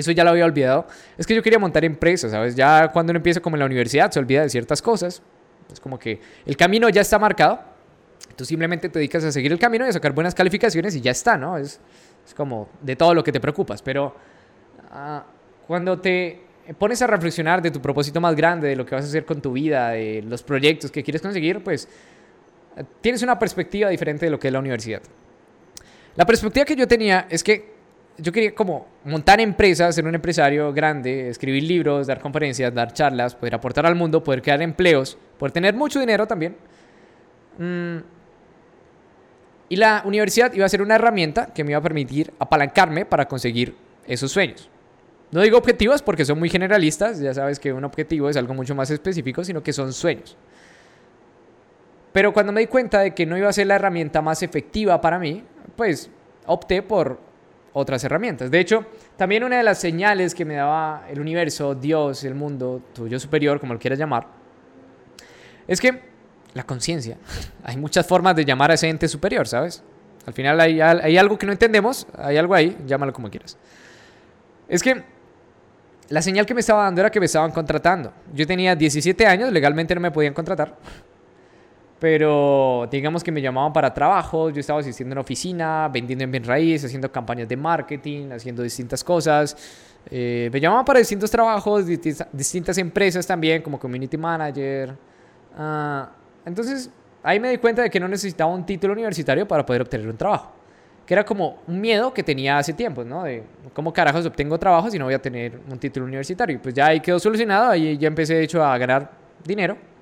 eso 0.00 0.10
ya 0.10 0.24
lo 0.24 0.30
había 0.30 0.44
olvidado, 0.44 0.86
es 1.16 1.26
que 1.26 1.34
yo 1.34 1.42
quería 1.42 1.58
montar 1.58 1.84
empresas, 1.84 2.32
¿sabes? 2.32 2.54
Ya 2.54 2.90
cuando 2.92 3.12
uno 3.12 3.18
empieza 3.18 3.40
como 3.40 3.56
en 3.56 3.60
la 3.60 3.66
universidad 3.66 4.10
se 4.10 4.18
olvida 4.18 4.42
de 4.42 4.50
ciertas 4.50 4.82
cosas, 4.82 5.22
es 5.72 5.80
como 5.80 5.98
que 5.98 6.20
el 6.46 6.56
camino 6.56 6.88
ya 6.88 7.00
está 7.00 7.18
marcado. 7.18 7.60
Tú 8.36 8.44
simplemente 8.44 8.88
te 8.88 8.98
dedicas 8.98 9.22
a 9.24 9.32
seguir 9.32 9.52
el 9.52 9.58
camino 9.58 9.86
y 9.86 9.88
a 9.88 9.92
sacar 9.92 10.12
buenas 10.12 10.34
calificaciones 10.34 10.94
y 10.96 11.00
ya 11.00 11.12
está, 11.12 11.36
¿no? 11.36 11.56
Es, 11.56 11.80
es 12.26 12.34
como 12.34 12.68
de 12.80 12.96
todo 12.96 13.14
lo 13.14 13.22
que 13.22 13.32
te 13.32 13.40
preocupas. 13.40 13.82
Pero 13.82 14.14
ah, 14.90 15.24
cuando 15.66 16.00
te 16.00 16.40
pones 16.78 17.00
a 17.02 17.06
reflexionar 17.06 17.60
de 17.62 17.70
tu 17.70 17.80
propósito 17.80 18.20
más 18.20 18.34
grande, 18.34 18.68
de 18.68 18.76
lo 18.76 18.86
que 18.86 18.94
vas 18.94 19.04
a 19.04 19.08
hacer 19.08 19.24
con 19.24 19.40
tu 19.40 19.52
vida, 19.52 19.90
de 19.90 20.22
los 20.22 20.42
proyectos 20.42 20.90
que 20.90 21.02
quieres 21.02 21.22
conseguir, 21.22 21.62
pues 21.62 21.88
tienes 23.00 23.22
una 23.22 23.38
perspectiva 23.38 23.90
diferente 23.90 24.26
de 24.26 24.30
lo 24.30 24.38
que 24.38 24.48
es 24.48 24.52
la 24.52 24.58
universidad. 24.58 25.02
La 26.16 26.24
perspectiva 26.24 26.64
que 26.64 26.76
yo 26.76 26.88
tenía 26.88 27.26
es 27.28 27.42
que 27.42 27.73
yo 28.16 28.32
quería 28.32 28.54
como 28.54 28.86
montar 29.04 29.40
empresas, 29.40 29.94
ser 29.94 30.06
un 30.06 30.14
empresario 30.14 30.72
grande, 30.72 31.28
escribir 31.28 31.64
libros, 31.64 32.06
dar 32.06 32.20
conferencias, 32.20 32.72
dar 32.72 32.92
charlas, 32.92 33.34
poder 33.34 33.54
aportar 33.54 33.86
al 33.86 33.94
mundo, 33.94 34.22
poder 34.22 34.42
crear 34.42 34.62
empleos, 34.62 35.18
poder 35.38 35.52
tener 35.52 35.74
mucho 35.74 36.00
dinero 36.00 36.26
también. 36.26 36.56
Mm. 37.58 37.98
Y 39.68 39.76
la 39.76 40.02
universidad 40.04 40.52
iba 40.52 40.66
a 40.66 40.68
ser 40.68 40.82
una 40.82 40.94
herramienta 40.94 41.46
que 41.46 41.64
me 41.64 41.72
iba 41.72 41.78
a 41.78 41.82
permitir 41.82 42.32
apalancarme 42.38 43.04
para 43.04 43.26
conseguir 43.26 43.74
esos 44.06 44.30
sueños. 44.30 44.68
No 45.32 45.40
digo 45.40 45.58
objetivos 45.58 46.02
porque 46.02 46.24
son 46.24 46.38
muy 46.38 46.48
generalistas, 46.48 47.18
ya 47.18 47.34
sabes 47.34 47.58
que 47.58 47.72
un 47.72 47.84
objetivo 47.84 48.28
es 48.28 48.36
algo 48.36 48.54
mucho 48.54 48.74
más 48.74 48.90
específico, 48.90 49.42
sino 49.42 49.62
que 49.62 49.72
son 49.72 49.92
sueños. 49.92 50.36
Pero 52.12 52.32
cuando 52.32 52.52
me 52.52 52.60
di 52.60 52.68
cuenta 52.68 53.00
de 53.00 53.12
que 53.12 53.26
no 53.26 53.36
iba 53.36 53.48
a 53.48 53.52
ser 53.52 53.66
la 53.66 53.74
herramienta 53.74 54.22
más 54.22 54.44
efectiva 54.44 55.00
para 55.00 55.18
mí, 55.18 55.42
pues 55.74 56.08
opté 56.46 56.82
por 56.82 57.18
otras 57.74 58.02
herramientas. 58.04 58.50
De 58.50 58.60
hecho, 58.60 58.86
también 59.16 59.44
una 59.44 59.58
de 59.58 59.62
las 59.62 59.78
señales 59.80 60.34
que 60.34 60.44
me 60.44 60.54
daba 60.54 61.04
el 61.10 61.20
universo, 61.20 61.74
Dios, 61.74 62.24
el 62.24 62.34
mundo, 62.34 62.80
tu 62.94 63.06
yo 63.08 63.20
superior, 63.20 63.60
como 63.60 63.74
lo 63.74 63.80
quieras 63.80 63.98
llamar, 63.98 64.26
es 65.68 65.80
que 65.80 66.00
la 66.54 66.62
conciencia, 66.62 67.18
hay 67.64 67.76
muchas 67.76 68.06
formas 68.06 68.34
de 68.36 68.44
llamar 68.44 68.70
a 68.70 68.74
ese 68.74 68.88
ente 68.88 69.08
superior, 69.08 69.46
¿sabes? 69.46 69.82
Al 70.24 70.32
final 70.32 70.58
hay, 70.58 70.80
hay, 70.80 71.18
algo 71.18 71.36
que 71.36 71.44
no 71.44 71.52
entendemos, 71.52 72.06
hay 72.16 72.38
algo 72.38 72.54
ahí, 72.54 72.78
llámalo 72.86 73.12
como 73.12 73.28
quieras. 73.28 73.58
Es 74.68 74.82
que 74.82 75.02
la 76.08 76.22
señal 76.22 76.46
que 76.46 76.54
me 76.54 76.60
estaba 76.60 76.84
dando 76.84 77.02
era 77.02 77.10
que 77.10 77.20
me 77.20 77.26
estaban 77.26 77.50
contratando. 77.50 78.10
Yo 78.32 78.46
tenía 78.46 78.74
17 78.74 79.26
años, 79.26 79.52
legalmente 79.52 79.94
no 79.94 80.00
me 80.00 80.10
podían 80.10 80.32
contratar. 80.32 80.76
Pero 82.04 82.86
digamos 82.90 83.24
que 83.24 83.32
me 83.32 83.40
llamaban 83.40 83.72
para 83.72 83.94
trabajo, 83.94 84.50
yo 84.50 84.60
estaba 84.60 84.80
asistiendo 84.80 85.14
una 85.14 85.22
oficina, 85.22 85.88
vendiendo 85.90 86.22
en 86.22 86.30
bien 86.30 86.44
raíz, 86.44 86.84
haciendo 86.84 87.10
campañas 87.10 87.48
de 87.48 87.56
marketing, 87.56 88.30
haciendo 88.30 88.62
distintas 88.62 89.02
cosas. 89.02 89.56
Eh, 90.10 90.50
me 90.52 90.60
llamaban 90.60 90.84
para 90.84 90.98
distintos 90.98 91.30
trabajos, 91.30 91.86
distintas 91.86 92.76
empresas 92.76 93.26
también, 93.26 93.62
como 93.62 93.78
community 93.78 94.18
manager. 94.18 94.94
Ah, 95.56 96.10
entonces, 96.44 96.90
ahí 97.22 97.40
me 97.40 97.48
di 97.48 97.56
cuenta 97.56 97.80
de 97.80 97.88
que 97.88 97.98
no 97.98 98.06
necesitaba 98.06 98.52
un 98.52 98.66
título 98.66 98.92
universitario 98.92 99.48
para 99.48 99.64
poder 99.64 99.80
obtener 99.80 100.06
un 100.06 100.18
trabajo. 100.18 100.52
Que 101.06 101.14
era 101.14 101.24
como 101.24 101.60
un 101.66 101.80
miedo 101.80 102.12
que 102.12 102.22
tenía 102.22 102.58
hace 102.58 102.74
tiempo, 102.74 103.02
¿no? 103.02 103.22
De 103.22 103.44
cómo 103.72 103.94
carajos 103.94 104.26
obtengo 104.26 104.58
trabajo 104.58 104.90
si 104.90 104.98
no 104.98 105.06
voy 105.06 105.14
a 105.14 105.22
tener 105.22 105.58
un 105.70 105.78
título 105.78 106.04
universitario. 106.04 106.56
Y 106.56 106.58
pues 106.58 106.74
ya 106.74 106.88
ahí 106.88 107.00
quedó 107.00 107.18
solucionado, 107.18 107.70
ahí 107.70 107.96
ya 107.96 108.08
empecé 108.08 108.34
de 108.34 108.42
hecho 108.42 108.62
a 108.62 108.76
ganar 108.76 109.10
dinero 109.42 109.93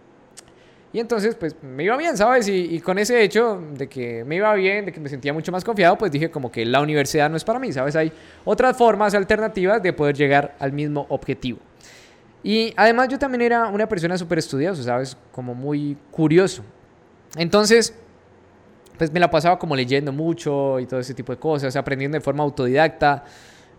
y 0.93 1.01
entonces, 1.01 1.35
pues 1.35 1.57
me 1.63 1.85
iba 1.85 1.97
bien, 1.97 2.17
¿sabes? 2.19 2.47
Y, 2.49 2.79
con 2.81 2.99
ese 2.99 3.23
hecho 3.23 3.63
de 3.73 3.89
que 3.89 4.25
me 4.25 4.37
iba 4.37 4.53
bien, 4.55 4.85
de 4.85 4.93
que 4.93 5.01
me 5.01 5.09
sentía 5.09 5.33
mucho 5.33 5.51
más 5.51 5.65
confiado, 5.65 5.97
pues 5.97 6.13
dije 6.13 6.31
como 6.31 6.53
que 6.53 6.67
la 6.67 6.83
universidad 6.83 7.31
no 7.31 7.37
es 7.37 7.45
para 7.45 7.59
mí, 7.59 7.73
¿sabes? 7.73 7.97
Hay 7.97 8.13
otras 8.45 8.77
formas 8.77 9.15
alternativas 9.15 9.83
de 9.83 9.95
poder 9.95 10.15
llegar 10.15 10.55
al 10.59 10.73
mismo 10.73 11.07
objetivo. 11.09 11.61
Y 12.43 12.75
además 12.77 13.09
yo 13.09 13.19
también 13.19 13.41
era 13.41 13.69
una 13.69 13.89
persona 13.89 14.19
súper 14.19 14.39
estudiosa, 14.39 14.83
¿sabes? 14.83 15.17
Como 15.31 15.55
muy 15.55 15.97
curioso. 16.11 16.63
Entonces, 17.37 17.95
pues 18.99 19.11
me 19.11 19.19
la 19.19 19.31
pasaba 19.31 19.59
como 19.59 19.75
leyendo 19.75 20.13
mucho 20.13 20.79
y 20.79 20.87
todo 20.87 21.01
ese 21.01 21.15
tipo 21.15 21.33
de 21.33 21.39
cosas, 21.39 21.75
aprendiendo 21.75 22.17
de 22.17 22.21
forma 22.21 22.43
autodidacta. 22.43 23.25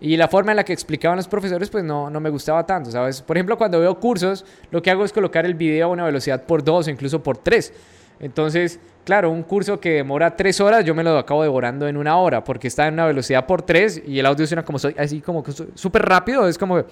Y 0.03 0.17
la 0.17 0.27
forma 0.27 0.51
en 0.51 0.57
la 0.57 0.65
que 0.65 0.73
explicaban 0.73 1.15
los 1.15 1.29
profesores, 1.29 1.69
pues 1.69 1.81
no, 1.81 2.09
no 2.09 2.19
me 2.19 2.29
gustaba 2.29 2.65
tanto, 2.65 2.91
¿sabes? 2.91 3.21
Por 3.21 3.37
ejemplo, 3.37 3.57
cuando 3.57 3.79
veo 3.79 3.97
cursos, 4.01 4.43
lo 4.69 4.81
que 4.81 4.91
hago 4.91 5.05
es 5.05 5.13
colocar 5.13 5.45
el 5.45 5.55
video 5.55 5.87
a 5.87 5.89
una 5.91 6.03
velocidad 6.03 6.43
por 6.43 6.61
dos 6.61 6.89
incluso 6.89 7.23
por 7.23 7.37
tres. 7.37 7.71
Entonces, 8.19 8.81
claro, 9.05 9.31
un 9.31 9.43
curso 9.43 9.79
que 9.79 9.91
demora 9.91 10.35
tres 10.35 10.59
horas, 10.59 10.83
yo 10.83 10.93
me 10.93 11.05
lo 11.05 11.17
acabo 11.17 11.41
devorando 11.41 11.87
en 11.87 11.95
una 11.95 12.17
hora, 12.17 12.43
porque 12.43 12.67
está 12.67 12.85
en 12.87 12.95
una 12.95 13.05
velocidad 13.05 13.45
por 13.45 13.61
tres 13.61 14.03
y 14.05 14.19
el 14.19 14.25
audio 14.25 14.45
suena 14.45 14.65
como 14.65 14.77
soy, 14.77 14.93
así 14.97 15.21
como 15.21 15.41
súper 15.73 16.01
rápido. 16.01 16.49
Es 16.49 16.57
como, 16.57 16.83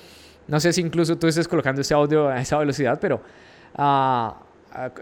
no 0.48 0.60
sé 0.62 0.72
si 0.72 0.80
incluso 0.80 1.18
tú 1.18 1.28
estés 1.28 1.50
colocando 1.50 1.82
ese 1.82 1.94
audio 1.94 2.30
a 2.30 2.40
esa 2.40 2.60
velocidad, 2.60 2.98
pero 3.02 3.22
uh, 3.78 4.32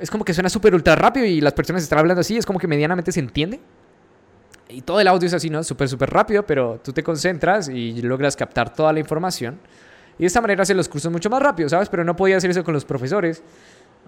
es 0.01 0.09
como 0.09 0.25
que 0.25 0.33
suena 0.33 0.49
súper 0.49 0.73
ultra 0.73 0.95
rápido 0.95 1.27
y 1.27 1.41
las 1.41 1.53
personas 1.53 1.83
están 1.83 1.99
hablando 1.99 2.21
así, 2.21 2.37
es 2.37 2.45
como 2.47 2.57
que 2.57 2.67
medianamente 2.67 3.11
se 3.11 3.19
entiende 3.19 3.59
y 4.69 4.81
todo 4.81 4.99
el 4.99 5.07
audio 5.07 5.27
es 5.27 5.33
así, 5.33 5.49
¿no? 5.49 5.63
Súper, 5.63 5.89
súper 5.89 6.09
rápido, 6.09 6.45
pero 6.45 6.79
tú 6.83 6.93
te 6.93 7.03
concentras 7.03 7.69
y 7.69 8.01
logras 8.01 8.35
captar 8.35 8.73
toda 8.73 8.93
la 8.93 8.99
información. 8.99 9.59
Y 10.19 10.23
de 10.23 10.27
esta 10.27 10.41
manera 10.41 10.63
hacer 10.63 10.75
los 10.75 10.89
cursos 10.89 11.11
mucho 11.11 11.29
más 11.29 11.41
rápido, 11.41 11.69
¿sabes? 11.69 11.89
Pero 11.89 12.03
no 12.03 12.15
podía 12.15 12.37
hacer 12.37 12.49
eso 12.49 12.63
con 12.63 12.73
los 12.73 12.85
profesores. 12.85 13.41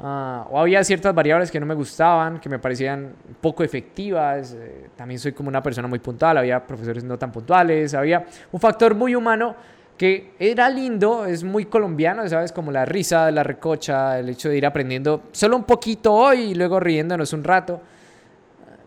Ah, 0.04 0.46
o 0.50 0.60
había 0.60 0.84
ciertas 0.84 1.16
variables 1.16 1.50
que 1.50 1.60
no 1.60 1.66
me 1.66 1.74
gustaban, 1.74 2.40
que 2.40 2.50
me 2.50 2.60
parecían 2.60 3.14
poco 3.40 3.64
efectivas. 3.64 4.54
Eh, 4.54 4.90
también 4.96 5.20
soy 5.20 5.32
como 5.32 5.50
una 5.50 5.64
persona 5.64 5.88
muy 5.88 6.00
puntual, 6.00 6.38
había 6.38 6.66
profesores 6.66 7.04
no 7.04 7.18
tan 7.18 7.32
puntuales, 7.32 7.94
había 7.94 8.26
un 8.52 8.60
factor 8.60 8.94
muy 8.94 9.16
humano 9.16 9.56
que 9.98 10.34
era 10.40 10.68
lindo, 10.68 11.26
es 11.26 11.44
muy 11.44 11.66
colombiano, 11.66 12.28
¿sabes? 12.28 12.52
Como 12.52 12.72
la 12.72 12.86
risa, 12.86 13.30
la 13.32 13.44
recocha, 13.44 14.20
el 14.20 14.30
hecho 14.30 14.50
de 14.50 14.58
ir 14.58 14.66
aprendiendo 14.66 15.24
solo 15.32 15.56
un 15.56 15.64
poquito 15.64 16.14
hoy 16.14 16.40
y 16.40 16.56
luego 16.56 16.80
riéndonos 16.80 17.32
un 17.34 17.44
rato. 17.44 17.80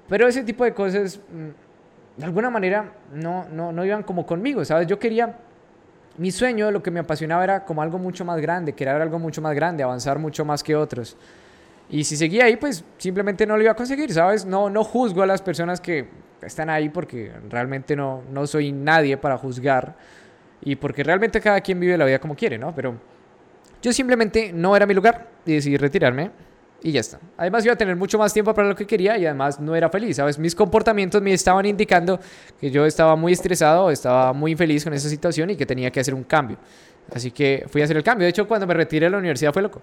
Pero 0.09 0.28
ese 0.28 0.43
tipo 0.43 0.64
de 0.64 0.75
cosas 0.75 1.19
mm, 1.19 1.63
de 2.16 2.25
alguna 2.25 2.50
manera 2.50 2.92
no, 3.12 3.47
no, 3.49 3.73
no 3.73 3.85
iban 3.85 4.02
como 4.02 4.25
conmigo, 4.26 4.64
¿sabes? 4.64 4.87
Yo 4.87 4.99
quería, 4.99 5.37
mi 6.16 6.30
sueño, 6.30 6.71
lo 6.71 6.83
que 6.83 6.90
me 6.90 7.00
apasionaba 7.00 7.42
era 7.44 7.64
como 7.64 7.83
algo 7.83 7.99
mucho 7.99 8.25
más 8.25 8.40
grande, 8.40 8.73
querer 8.73 9.00
algo 9.00 9.18
mucho 9.18 9.42
más 9.42 9.54
grande, 9.54 9.83
avanzar 9.83 10.18
mucho 10.18 10.44
más 10.44 10.62
que 10.62 10.76
otros. 10.76 11.16
Y 11.90 12.04
si 12.04 12.16
seguía 12.16 12.44
ahí, 12.44 12.56
pues 12.56 12.85
simplemente 12.99 13.47
no 13.47 13.56
lo 13.56 13.62
iba 13.62 13.73
a 13.73 13.76
conseguir, 13.76 14.12
¿sabes? 14.12 14.44
No, 14.44 14.71
no 14.71 14.85
juzgo 14.85 15.23
a 15.23 15.26
las 15.26 15.42
personas 15.42 15.80
que 15.80 16.09
están 16.42 16.71
ahí 16.71 16.88
porque 16.88 17.33
realmente 17.50 17.97
no, 17.97 18.23
no 18.30 18.47
soy 18.47 18.73
nadie 18.73 19.16
para 19.16 19.37
juzgar 19.37 19.94
y 20.62 20.76
porque 20.76 21.02
realmente 21.02 21.40
cada 21.40 21.61
quien 21.61 21.80
vive 21.80 21.99
la 21.99 22.04
vida 22.04 22.18
como 22.18 22.35
quiere, 22.35 22.59
¿no? 22.59 22.75
Pero 22.75 22.94
yo 23.83 23.92
simplemente 23.92 24.52
no 24.52 24.75
era 24.76 24.87
mi 24.87 24.94
lugar 24.94 25.28
y 25.44 25.54
decidí 25.54 25.76
retirarme 25.76 26.30
y 26.85 26.93
ya 26.93 27.00
está. 27.00 27.19
Además 27.38 27.64
iba 27.64 27.73
a 27.73 27.76
tener 27.79 27.97
mucho 27.97 28.19
más 28.19 28.31
tiempo 28.35 28.53
para 28.53 28.69
lo 28.69 28.76
que 28.76 28.87
quería 28.87 29.17
y 29.17 29.25
además 29.25 29.59
no 29.59 29.75
era 29.75 29.88
feliz, 29.88 30.17
¿sabes? 30.17 30.38
Mis 30.38 30.55
comportamientos 30.55 31.23
me 31.23 31.33
estaban 31.33 31.64
indicando 31.64 32.21
que 32.61 32.71
yo 32.71 32.85
estaba 32.85 33.17
muy 33.17 33.33
estresado, 33.33 33.91
estaba 33.91 34.35
muy 34.35 34.53
infeliz 34.53 34.85
con 34.85 34.93
esa 34.93 35.09
situación 35.09 35.49
y 35.49 35.57
que 35.57 35.64
tenía 35.64 35.91
que 35.91 36.00
hacer 36.00 36.12
un 36.12 36.25
cambio. 36.25 36.59
Así 37.11 37.31
que 37.31 37.64
fui 37.69 37.81
a 37.81 37.85
hacer 37.85 37.97
el 37.97 38.03
cambio. 38.03 38.26
De 38.26 38.31
hecho, 38.31 38.47
cuando 38.47 38.67
me 38.67 38.75
retiré 38.75 39.07
de 39.07 39.11
la 39.11 39.17
universidad 39.17 39.50
fue 39.50 39.62
loco. 39.62 39.81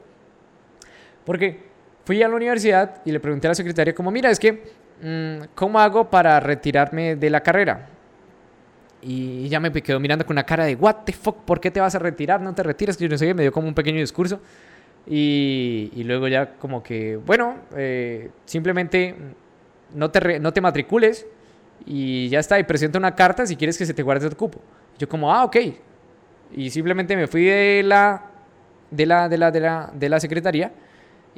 Porque 1.26 1.64
fui 2.06 2.22
a 2.22 2.28
la 2.28 2.36
universidad 2.36 3.02
y 3.04 3.12
le 3.12 3.20
pregunté 3.20 3.48
a 3.48 3.50
la 3.50 3.56
secretaria 3.56 3.96
como, 3.96 4.12
mira, 4.12 4.30
es 4.30 4.40
que, 4.40 4.64
mm, 5.02 5.56
¿cómo 5.56 5.80
hago 5.80 6.08
para 6.08 6.40
retirarme 6.40 7.16
de 7.16 7.30
la 7.32 7.42
carrera? 7.42 7.88
Y 9.02 9.46
ella 9.46 9.60
me 9.60 9.72
quedó 9.72 10.00
mirando 10.00 10.24
con 10.24 10.36
una 10.36 10.44
cara 10.44 10.66
de, 10.66 10.76
what 10.76 10.98
the 11.06 11.14
fuck, 11.14 11.46
¿por 11.46 11.60
qué 11.60 11.72
te 11.72 11.80
vas 11.80 11.96
a 11.96 12.00
retirar? 12.00 12.42
No 12.42 12.54
te 12.54 12.62
retiras, 12.62 12.96
que 12.96 13.06
yo 13.06 13.10
no 13.10 13.18
sé, 13.18 13.34
me 13.34 13.42
dio 13.42 13.52
como 13.52 13.68
un 13.68 13.74
pequeño 13.74 13.98
discurso. 13.98 14.40
Y, 15.08 16.04
luego 16.06 16.28
ya 16.28 16.54
como 16.56 16.84
que, 16.84 17.18
bueno, 17.18 17.58
eh, 17.76 18.30
simplemente 18.46 19.16
no 19.94 20.12
te, 20.12 20.40
no 20.40 20.54
te 20.54 20.62
matricules 20.62 21.26
y 21.86 22.30
ya 22.30 22.40
está, 22.40 22.60
y 22.60 22.64
presenta 22.64 23.00
una 23.00 23.16
carta 23.16 23.46
si 23.46 23.56
quieres 23.56 23.78
que 23.78 23.86
se 23.86 23.94
te 23.94 24.04
guarde 24.04 24.30
tu 24.30 24.36
cupo. 24.36 24.62
Yo 25.00 25.10
como, 25.10 25.34
ah, 25.34 25.44
ok. 25.44 25.58
Y 26.54 26.70
simplemente 26.70 27.16
me 27.16 27.28
fui 27.28 27.46
de 27.46 27.82
la, 27.84 28.30
de 28.92 29.06
la, 29.06 29.30
de 29.30 29.38
la, 29.38 29.52
de 29.52 29.60
la, 29.60 29.92
de 29.94 30.10
la 30.10 30.20
secretaría 30.20 30.72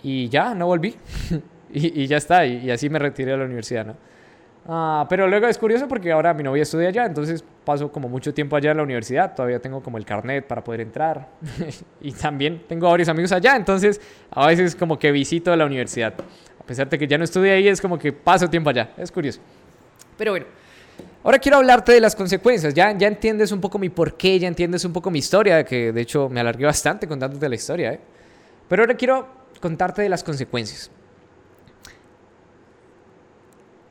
y 0.01 0.27
ya, 0.29 0.53
no 0.53 0.67
volví. 0.67 0.96
y, 1.74 2.03
y, 2.03 2.08
ya 2.08 2.17
está, 2.17 2.46
y, 2.46 2.65
y 2.65 2.72
así 2.72 2.89
me 2.89 3.00
retiré 3.00 3.32
de 3.32 3.38
la 3.38 3.46
universidad, 3.46 3.86
¿no? 3.86 3.96
Ah, 4.65 5.05
pero 5.10 5.27
luego 5.27 5.48
es 5.48 5.58
curioso 5.58 5.89
porque 5.89 6.12
ahora 6.12 6.34
mi 6.34 6.41
novia 6.41 6.63
estudia 6.63 6.88
allá, 6.88 7.05
entonces 7.05 7.43
paso 7.65 7.91
como 7.91 8.08
mucho 8.08 8.34
tiempo 8.34 8.55
allá 8.55 8.72
en 8.72 8.77
la 8.77 8.84
universidad, 8.84 9.36
todavía 9.36 9.60
tengo 9.60 9.84
como 9.84 9.98
el 9.98 10.05
carnet 10.05 10.48
para 10.48 10.63
poder 10.63 10.79
entrar 10.82 11.27
y 12.01 12.13
también 12.13 12.63
tengo 12.67 12.89
varios 12.89 13.10
amigos 13.10 13.34
allá, 13.34 13.58
entonces 13.58 14.00
a 14.32 14.48
veces 14.48 14.74
como 14.75 14.98
que 14.98 15.12
visito 15.12 15.53
la 15.53 15.65
universidad. 15.65 16.13
A 16.60 16.65
pesar 16.65 16.89
de 16.89 16.98
que 16.98 17.05
ya 17.05 17.17
no 17.17 17.25
estudié 17.25 17.51
ahí, 17.51 17.67
es 17.67 17.82
como 17.82 18.00
que 18.00 18.13
paso 18.13 18.50
tiempo 18.50 18.70
allá, 18.70 18.91
es 18.96 19.12
curioso. 19.12 19.41
Pero 20.17 20.32
bueno, 20.32 20.46
ahora 21.25 21.39
quiero 21.39 21.58
hablarte 21.58 21.91
de 21.91 22.00
las 22.00 22.15
consecuencias, 22.15 22.74
ya, 22.74 22.98
ya 22.98 23.08
entiendes 23.08 23.51
un 23.51 23.60
poco 23.60 23.77
mi 23.77 23.89
porqué, 23.89 24.39
ya 24.39 24.48
entiendes 24.48 24.86
un 24.86 24.93
poco 24.93 25.12
mi 25.12 25.20
historia, 25.20 25.65
que 25.65 25.91
de 25.91 26.01
hecho 26.01 26.29
me 26.29 26.39
alargué 26.39 26.65
bastante 26.65 27.05
contándote 27.05 27.50
la 27.50 27.55
historia, 27.55 27.91
¿eh? 27.91 28.00
pero 28.70 28.84
ahora 28.84 28.96
quiero 28.96 29.27
contarte 29.60 30.03
de 30.03 30.08
las 30.08 30.24
consecuencias. 30.24 30.89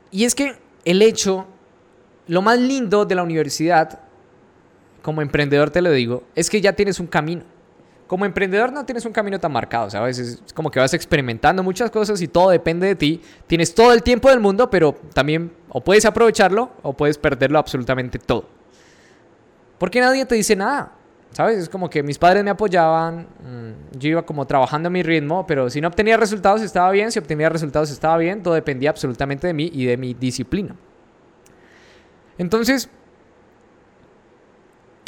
Y 0.09 0.25
es 0.25 0.33
que 0.35 0.62
el 0.85 1.01
hecho, 1.01 1.47
lo 2.27 2.41
más 2.41 2.59
lindo 2.59 3.05
de 3.05 3.15
la 3.15 3.23
universidad, 3.23 3.99
como 5.01 5.21
emprendedor 5.21 5.69
te 5.69 5.81
lo 5.81 5.91
digo, 5.91 6.23
es 6.35 6.49
que 6.49 6.61
ya 6.61 6.73
tienes 6.73 6.99
un 6.99 7.07
camino. 7.07 7.43
Como 8.07 8.25
emprendedor 8.25 8.71
no 8.71 8.85
tienes 8.85 9.05
un 9.05 9.11
camino 9.11 9.39
tan 9.39 9.51
marcado, 9.51 9.89
¿sabes? 9.89 10.19
Es 10.19 10.41
como 10.53 10.69
que 10.69 10.79
vas 10.79 10.93
experimentando 10.93 11.63
muchas 11.63 11.89
cosas 11.89 12.21
y 12.21 12.27
todo 12.27 12.49
depende 12.49 12.87
de 12.87 12.95
ti. 12.95 13.21
Tienes 13.47 13.73
todo 13.73 13.93
el 13.93 14.03
tiempo 14.03 14.29
del 14.29 14.39
mundo, 14.39 14.69
pero 14.69 14.93
también 15.13 15.51
o 15.69 15.81
puedes 15.81 16.05
aprovecharlo 16.05 16.71
o 16.83 16.93
puedes 16.93 17.17
perderlo 17.17 17.59
absolutamente 17.59 18.19
todo. 18.19 18.45
Porque 19.77 19.99
nadie 19.99 20.25
te 20.25 20.35
dice 20.35 20.55
nada. 20.55 20.91
¿Sabes? 21.33 21.57
Es 21.57 21.69
como 21.69 21.89
que 21.89 22.03
mis 22.03 22.19
padres 22.19 22.43
me 22.43 22.51
apoyaban, 22.51 23.21
mm, 23.21 23.97
yo 23.97 24.09
iba 24.09 24.21
como 24.21 24.45
trabajando 24.45 24.87
a 24.87 24.89
mi 24.91 25.01
ritmo, 25.01 25.47
pero 25.47 25.67
si 25.69 25.81
no 25.81 25.87
obtenía 25.87 26.15
resultados 26.15 26.61
estaba 26.61 26.91
bien, 26.91 27.11
si 27.11 27.17
obtenía 27.17 27.49
resultados 27.49 27.89
estaba 27.89 28.17
bien, 28.17 28.43
todo 28.43 28.53
dependía 28.53 28.91
absolutamente 28.91 29.47
de 29.47 29.53
mí 29.53 29.71
y 29.73 29.85
de 29.85 29.97
mi 29.97 30.13
disciplina. 30.13 30.75
Entonces, 32.37 32.87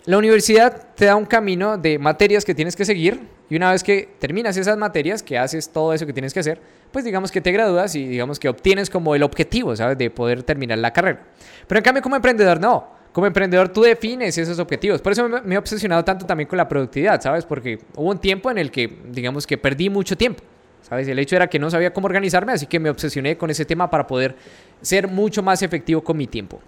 la 0.06 0.18
universidad 0.18 0.88
te 0.96 1.06
da 1.06 1.16
un 1.16 1.26
camino 1.26 1.78
de 1.78 2.00
materias 2.00 2.44
que 2.44 2.56
tienes 2.56 2.76
que 2.76 2.86
seguir 2.86 3.28
y 3.48 3.56
una 3.56 3.72
vez 3.72 3.84
que 3.84 4.16
terminas 4.20 4.58
esas 4.58 4.78
materias, 4.78 5.22
que 5.22 5.38
haces 5.38 5.70
todo 5.70 5.94
eso 5.94 6.08
que 6.08 6.14
tienes 6.14 6.34
que 6.34 6.40
hacer, 6.40 6.60
pues 6.92 7.06
digamos 7.06 7.32
que 7.32 7.40
te 7.40 7.52
gradúas 7.52 7.94
y 7.94 8.08
digamos 8.08 8.40
que 8.40 8.50
obtienes 8.50 8.90
como 8.90 9.14
el 9.14 9.22
objetivo, 9.22 9.76
¿sabes? 9.76 9.96
De 9.96 10.10
poder 10.10 10.42
terminar 10.42 10.80
la 10.80 10.92
carrera. 10.92 11.24
Pero 11.68 11.78
en 11.78 11.84
cambio 11.84 12.02
como 12.02 12.16
emprendedor 12.16 12.60
no 12.60 12.96
como 13.16 13.28
emprendedor 13.28 13.70
tú 13.70 13.84
defines 13.84 14.38
esos 14.38 14.60
objetivos. 14.60 15.02
Por 15.02 15.14
eso 15.14 15.30
me, 15.30 15.56
he 15.56 15.58
obsesionado 15.58 16.04
tanto 16.04 16.26
también 16.26 16.50
con 16.50 16.58
la 16.58 16.68
productividad, 16.68 17.22
¿sabes? 17.22 17.46
Porque 17.46 17.80
hubo 17.96 18.12
un 18.12 18.20
tiempo 18.20 18.52
en 18.52 18.58
el 18.58 18.70
que, 18.70 19.04
digamos 19.08 19.48
que 19.48 19.58
perdí 19.58 19.90
mucho 19.90 20.18
tiempo. 20.18 20.44
¿Sabes? 20.82 21.08
El 21.08 21.18
hecho 21.18 21.38
era 21.38 21.48
que 21.48 21.58
no 21.58 21.72
sabía 21.72 21.94
cómo 21.94 22.08
organizarme, 22.08 22.52
así 22.52 22.68
que 22.68 22.78
me 22.78 22.90
obsesioné 22.90 23.38
con 23.38 23.50
ese 23.50 23.64
tema 23.64 23.90
para 23.90 24.06
poder 24.06 24.36
ser 24.82 25.08
mucho 25.08 25.42
más 25.42 25.62
efectivo 25.62 26.04
con 26.04 26.18
mi 26.18 26.28
tiempo. 26.28 26.60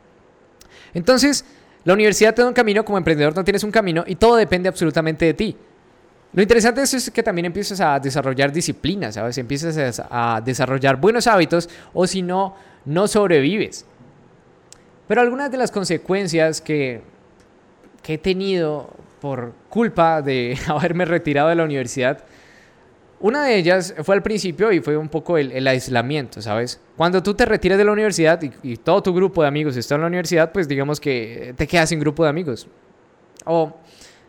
Entonces, 0.93 1.43
la 1.83 1.91
universidad 1.91 2.33
te 2.33 2.41
da 2.41 2.47
un 2.47 2.53
camino, 2.53 2.85
como 2.85 2.97
emprendedor 2.97 3.35
no 3.35 3.43
tienes 3.43 3.65
un 3.65 3.71
camino 3.71 4.05
y 4.07 4.15
todo 4.15 4.37
depende 4.37 4.69
absolutamente 4.69 5.25
de 5.25 5.33
ti. 5.33 5.57
Lo 6.31 6.41
interesante 6.41 6.79
de 6.79 6.85
eso 6.85 6.95
es 6.95 7.11
que 7.11 7.23
también 7.23 7.47
empiezas 7.47 7.81
a 7.81 7.99
desarrollar 7.99 8.53
disciplinas, 8.53 9.15
¿sabes? 9.15 9.37
Empiezas 9.37 10.01
a 10.09 10.39
desarrollar 10.39 10.95
buenos 10.95 11.27
hábitos 11.27 11.67
o 11.93 12.07
si 12.07 12.21
no, 12.21 12.55
no 12.85 13.05
sobrevives. 13.05 13.85
Pero 15.07 15.21
algunas 15.21 15.51
de 15.51 15.57
las 15.57 15.71
consecuencias 15.71 16.61
que, 16.61 17.01
he 18.07 18.17
tenido 18.17 18.89
por 19.19 19.53
culpa 19.69 20.21
de 20.21 20.57
haberme 20.67 21.03
retirado 21.05 21.49
de 21.49 21.55
la 21.55 21.65
universidad 21.65 22.23
Una 23.19 23.43
de 23.43 23.57
ellas 23.57 23.93
fue 24.03 24.15
al 24.15 24.23
principio 24.23 24.71
y 24.71 24.79
fue 24.79 24.95
un 24.95 25.09
poco 25.09 25.37
el, 25.37 25.67
aislamiento, 25.67 26.41
¿sabes? 26.41 26.79
Cuando 26.95 27.21
tú 27.21 27.33
te 27.33 27.45
retiras 27.45 27.77
de 27.77 27.83
la 27.83 27.91
universidad 27.91 28.41
y, 28.63 28.77
todo 28.77 29.03
tu 29.03 29.13
grupo 29.13 29.41
de 29.41 29.47
amigos 29.47 29.75
está 29.75 29.95
en 29.95 30.01
la 30.01 30.07
universidad, 30.07 30.51
pues 30.51 30.67
digamos 30.67 30.99
que 30.99 31.53
te 31.57 31.67
quedas 31.67 31.89
sin 31.89 31.99
grupo 31.99 32.23
de 32.23 32.29
amigos. 32.29 32.67
O 33.45 33.75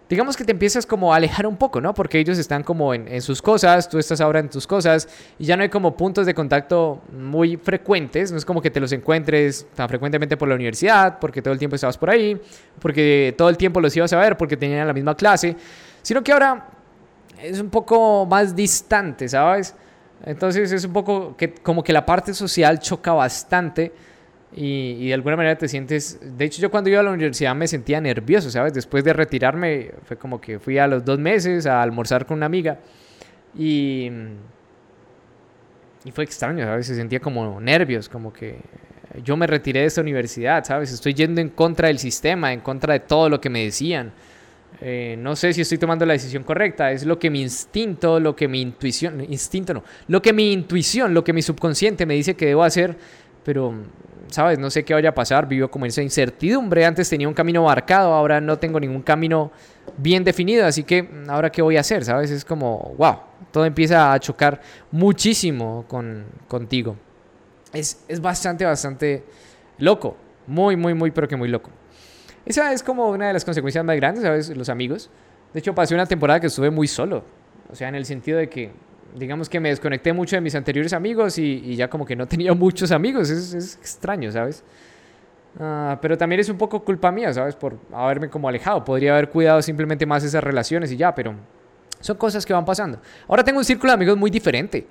digamos 0.09 0.37
que 0.37 0.45
te 0.45 0.53
empiezas 0.53 0.87
como 0.87 1.13
a 1.13 1.17
alejar 1.17 1.47
un 1.47 1.57
poco, 1.57 1.81
¿no? 1.81 1.93
Porque 1.93 2.19
ellos 2.19 2.39
están 2.39 2.63
como 2.63 2.95
en, 2.95 3.21
sus 3.21 3.43
cosas, 3.43 3.89
tú 3.89 3.99
estás 3.99 4.21
ahora 4.21 4.41
en 4.41 4.49
tus 4.49 4.67
cosas 4.67 5.09
y 5.39 5.45
ya 5.45 5.57
no 5.57 5.63
hay 5.63 5.69
como 5.69 5.97
puntos 5.97 6.25
de 6.25 6.35
contacto 6.35 7.03
muy 7.13 7.57
frecuentes, 7.57 8.33
no 8.33 8.39
es 8.39 8.45
como 8.45 8.63
que 8.63 8.71
te 8.71 8.81
los 8.81 8.93
encuentres 8.93 9.67
tan 9.75 9.89
frecuentemente 9.89 10.37
por 10.37 10.49
la 10.49 10.55
universidad, 10.55 11.19
porque 11.19 11.43
todo 11.43 11.53
el 11.53 11.59
tiempo 11.59 11.77
estabas 11.77 11.99
por 11.99 12.09
ahí, 12.09 12.41
porque 12.81 13.35
todo 13.37 13.51
el 13.51 13.57
tiempo 13.57 13.81
los 13.81 13.95
ibas 13.97 14.13
a 14.13 14.19
ver, 14.19 14.37
porque 14.37 14.57
tenían 14.57 14.87
la 14.87 14.95
misma 14.95 15.15
clase, 15.15 15.57
sino 16.01 16.23
que 16.23 16.33
ahora 16.33 16.69
es 17.43 17.61
un 17.61 17.69
poco 17.69 18.25
más 18.25 18.57
distante, 18.57 19.29
¿sabes? 19.29 19.75
Entonces 20.25 20.73
es 20.73 20.85
un 20.85 20.93
poco 20.93 21.37
que 21.37 21.53
como 21.55 21.85
que 21.85 21.93
la 21.93 22.05
parte 22.05 22.33
social 22.33 22.81
choca 22.81 23.13
bastante 23.13 23.93
y, 24.55 25.09
de 25.09 25.15
alguna 25.15 25.37
manera 25.37 25.57
te 25.57 25.69
sientes... 25.69 26.19
De 26.23 26.45
hecho 26.45 26.61
yo 26.61 26.71
cuando 26.71 26.91
iba 26.91 27.01
a 27.01 27.03
la 27.03 27.11
universidad 27.11 27.55
me 27.55 27.69
sentía 27.69 28.01
nervioso, 28.01 28.51
¿sabes? 28.51 28.73
Después 28.73 29.05
de 29.05 29.13
retirarme 29.13 29.93
fue 30.05 30.17
como 30.17 30.41
que 30.41 30.59
fui 30.59 30.79
a 30.79 30.87
los 30.87 31.05
dos 31.05 31.19
meses 31.19 31.67
a 31.67 31.83
almorzar 31.83 32.27
con 32.27 32.39
una 32.39 32.47
amiga 32.47 32.79
y... 33.57 34.11
Y 36.05 36.13
fue 36.13 36.25
extraño, 36.25 36.65
¿sabes? 36.65 36.87
Se 36.87 36.95
sentía 36.95 37.21
como 37.21 37.61
nervios, 37.61 38.09
como 38.09 38.33
que 38.33 38.61
yo 39.23 39.37
me 39.37 39.47
retiré 39.47 39.81
de 39.81 39.87
esta 39.87 40.01
universidad, 40.01 40.65
¿sabes? 40.65 40.93
Estoy 40.93 41.13
yendo 41.13 41.41
en 41.41 41.51
contra 41.51 41.89
del 41.89 41.99
sistema, 41.99 42.53
en 42.53 42.61
contra 42.61 42.95
de 42.95 43.01
todo 43.01 43.29
lo 43.29 43.41
que 43.41 43.51
me 43.51 43.65
decían. 43.65 44.13
Eh, 44.81 45.17
no 45.19 45.35
sé 45.35 45.53
si 45.53 45.63
estoy 45.63 45.79
tomando 45.79 46.07
la 46.07 46.13
decisión 46.13 46.45
correcta, 46.45 46.93
es 46.93 47.05
lo 47.05 47.19
que 47.19 47.31
mi 47.31 47.43
instinto, 47.43 48.21
lo 48.21 48.37
que 48.37 48.47
mi 48.47 48.61
intuición, 48.61 49.25
instinto 49.29 49.75
no, 49.75 49.83
lo 50.07 50.23
que 50.23 50.33
mi 50.33 50.53
intuición, 50.53 51.15
lo 51.15 51.25
que 51.25 51.33
mi 51.33 51.43
subconsciente 51.43 52.07
me 52.07 52.15
dice 52.15 52.37
que 52.37 52.47
debo 52.47 52.63
hacer, 52.63 52.97
pero, 53.45 53.75
¿sabes? 54.29 54.59
No 54.59 54.71
sé 54.71 54.85
qué 54.85 54.95
vaya 54.95 55.11
a 55.11 55.15
pasar, 55.15 55.49
vivo 55.49 55.69
como 55.69 55.87
esa 55.87 56.03
incertidumbre, 56.03 56.85
antes 56.85 57.09
tenía 57.09 57.29
un 57.29 57.35
camino 57.35 57.65
marcado, 57.65 58.13
ahora 58.13 58.41
no 58.41 58.59
tengo 58.59 58.79
ningún 58.79 59.03
camino 59.03 59.51
bien 59.97 60.25
definido, 60.25 60.67
así 60.67 60.85
que 60.85 61.09
ahora 61.29 61.51
qué 61.51 61.63
voy 61.63 61.77
a 61.77 61.81
hacer, 61.81 62.05
¿sabes? 62.05 62.31
Es 62.31 62.45
como, 62.45 62.95
wow, 62.99 63.19
todo 63.51 63.65
empieza 63.65 64.13
a 64.13 64.21
chocar 64.21 64.61
muchísimo 64.91 65.85
con, 65.89 66.25
contigo. 66.47 66.97
Es, 67.73 68.05
es 68.09 68.21
bastante, 68.21 68.65
bastante 68.65 69.25
loco, 69.79 70.17
muy, 70.47 70.77
muy, 70.77 70.95
muy, 70.95 71.11
pero 71.11 71.29
que 71.29 71.37
muy 71.37 71.49
loco. 71.49 71.71
Esa 72.45 72.73
es 72.73 72.83
como 72.83 73.09
una 73.11 73.27
de 73.27 73.35
las 73.35 73.45
consecuencias 73.45 73.85
más 73.85 73.97
grandes, 73.97 74.25
¿sabes? 74.25 74.49
Los 74.57 74.71
amigos. 74.71 75.11
De 75.53 75.61
hecho, 75.61 75.75
pasé 75.75 75.95
una 75.95 76.07
temporada 76.07 76.41
que 76.41 76.47
estuve 76.47 76.71
muy 76.71 76.89
solo. 76.89 77.23
O 77.71 77.75
sea, 77.75 77.89
en 77.89 77.95
el 77.95 78.07
sentido 78.07 78.39
de 78.39 78.49
que, 78.49 78.71
digamos 79.15 79.49
que 79.49 79.61
me 79.61 79.69
desconecté 79.71 80.13
mucho 80.13 80.37
de 80.37 80.41
mis 80.41 80.55
anteriores 80.55 80.93
amigos 80.93 81.39
y, 81.39 81.77
ya 81.77 81.89
como 81.89 82.05
que 82.05 82.17
no 82.17 82.27
tenía 82.29 82.55
muchos 82.55 82.91
amigos. 82.93 83.31
Es, 83.31 83.55
es 83.55 83.77
extraño, 83.77 84.31
¿sabes? 84.33 84.65
Ah, 85.59 85.99
pero 86.01 86.17
también 86.17 86.41
es 86.41 86.49
un 86.49 86.59
poco 86.59 86.85
culpa 86.85 87.11
mía, 87.11 87.33
¿sabes? 87.33 87.57
Por 87.57 87.77
haberme 87.93 88.29
como 88.29 88.49
alejado. 88.49 88.85
Podría 88.85 89.13
haber 89.13 89.29
cuidado 89.31 89.63
simplemente 89.63 90.07
más 90.07 90.23
esas 90.25 90.43
relaciones 90.43 90.93
y 90.93 90.97
ya, 90.97 91.15
pero 91.15 91.35
son 92.01 92.17
cosas 92.17 92.47
que 92.47 92.53
van 92.53 92.65
pasando. 92.65 93.01
Ahora 93.27 93.43
tengo 93.43 93.59
un 93.59 93.65
círculo 93.65 93.91
de 93.91 93.95
amigos 93.95 94.17
muy 94.17 94.31
diferente. 94.31 94.87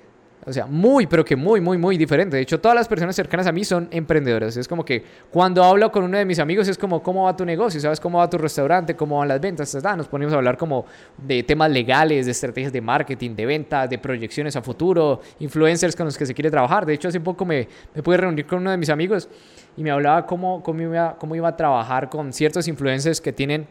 O 0.48 0.52
sea, 0.52 0.64
muy, 0.64 1.06
pero 1.06 1.22
que 1.22 1.36
muy, 1.36 1.60
muy, 1.60 1.76
muy 1.76 1.98
diferente. 1.98 2.36
De 2.36 2.42
hecho, 2.42 2.58
todas 2.58 2.74
las 2.74 2.88
personas 2.88 3.14
cercanas 3.14 3.46
a 3.46 3.52
mí 3.52 3.64
son 3.64 3.86
emprendedoras. 3.90 4.56
Es 4.56 4.66
como 4.66 4.82
que 4.82 5.04
cuando 5.30 5.62
hablo 5.62 5.92
con 5.92 6.04
uno 6.04 6.16
de 6.16 6.24
mis 6.24 6.38
amigos 6.38 6.66
es 6.68 6.78
como, 6.78 7.02
¿cómo 7.02 7.24
va 7.24 7.36
tu 7.36 7.44
negocio? 7.44 7.78
¿Sabes 7.78 8.00
cómo 8.00 8.18
va 8.18 8.30
tu 8.30 8.38
restaurante? 8.38 8.96
¿Cómo 8.96 9.18
van 9.18 9.28
las 9.28 9.42
ventas? 9.42 9.76
Nos 9.96 10.08
ponemos 10.08 10.32
a 10.32 10.36
hablar 10.36 10.56
como 10.56 10.86
de 11.18 11.42
temas 11.42 11.70
legales, 11.70 12.24
de 12.24 12.32
estrategias 12.32 12.72
de 12.72 12.80
marketing, 12.80 13.36
de 13.36 13.44
ventas, 13.44 13.90
de 13.90 13.98
proyecciones 13.98 14.56
a 14.56 14.62
futuro, 14.62 15.20
influencers 15.40 15.94
con 15.94 16.06
los 16.06 16.16
que 16.16 16.24
se 16.24 16.32
quiere 16.32 16.50
trabajar. 16.50 16.86
De 16.86 16.94
hecho, 16.94 17.08
hace 17.08 17.20
poco 17.20 17.44
me, 17.44 17.68
me 17.94 18.02
pude 18.02 18.16
reunir 18.16 18.46
con 18.46 18.60
uno 18.60 18.70
de 18.70 18.78
mis 18.78 18.88
amigos 18.88 19.28
y 19.76 19.82
me 19.82 19.90
hablaba 19.90 20.24
cómo, 20.24 20.62
cómo, 20.62 20.80
iba, 20.80 21.16
cómo 21.18 21.36
iba 21.36 21.48
a 21.48 21.56
trabajar 21.56 22.08
con 22.08 22.32
ciertos 22.32 22.68
influencers 22.68 23.20
que 23.20 23.34
tienen 23.34 23.66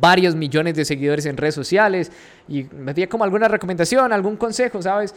varios 0.00 0.34
millones 0.34 0.74
de 0.74 0.84
seguidores 0.84 1.26
en 1.26 1.36
redes 1.36 1.54
sociales 1.54 2.10
y 2.48 2.64
me 2.64 2.94
dio 2.94 3.08
como 3.08 3.24
alguna 3.24 3.48
recomendación, 3.48 4.12
algún 4.12 4.36
consejo, 4.36 4.80
¿sabes? 4.82 5.14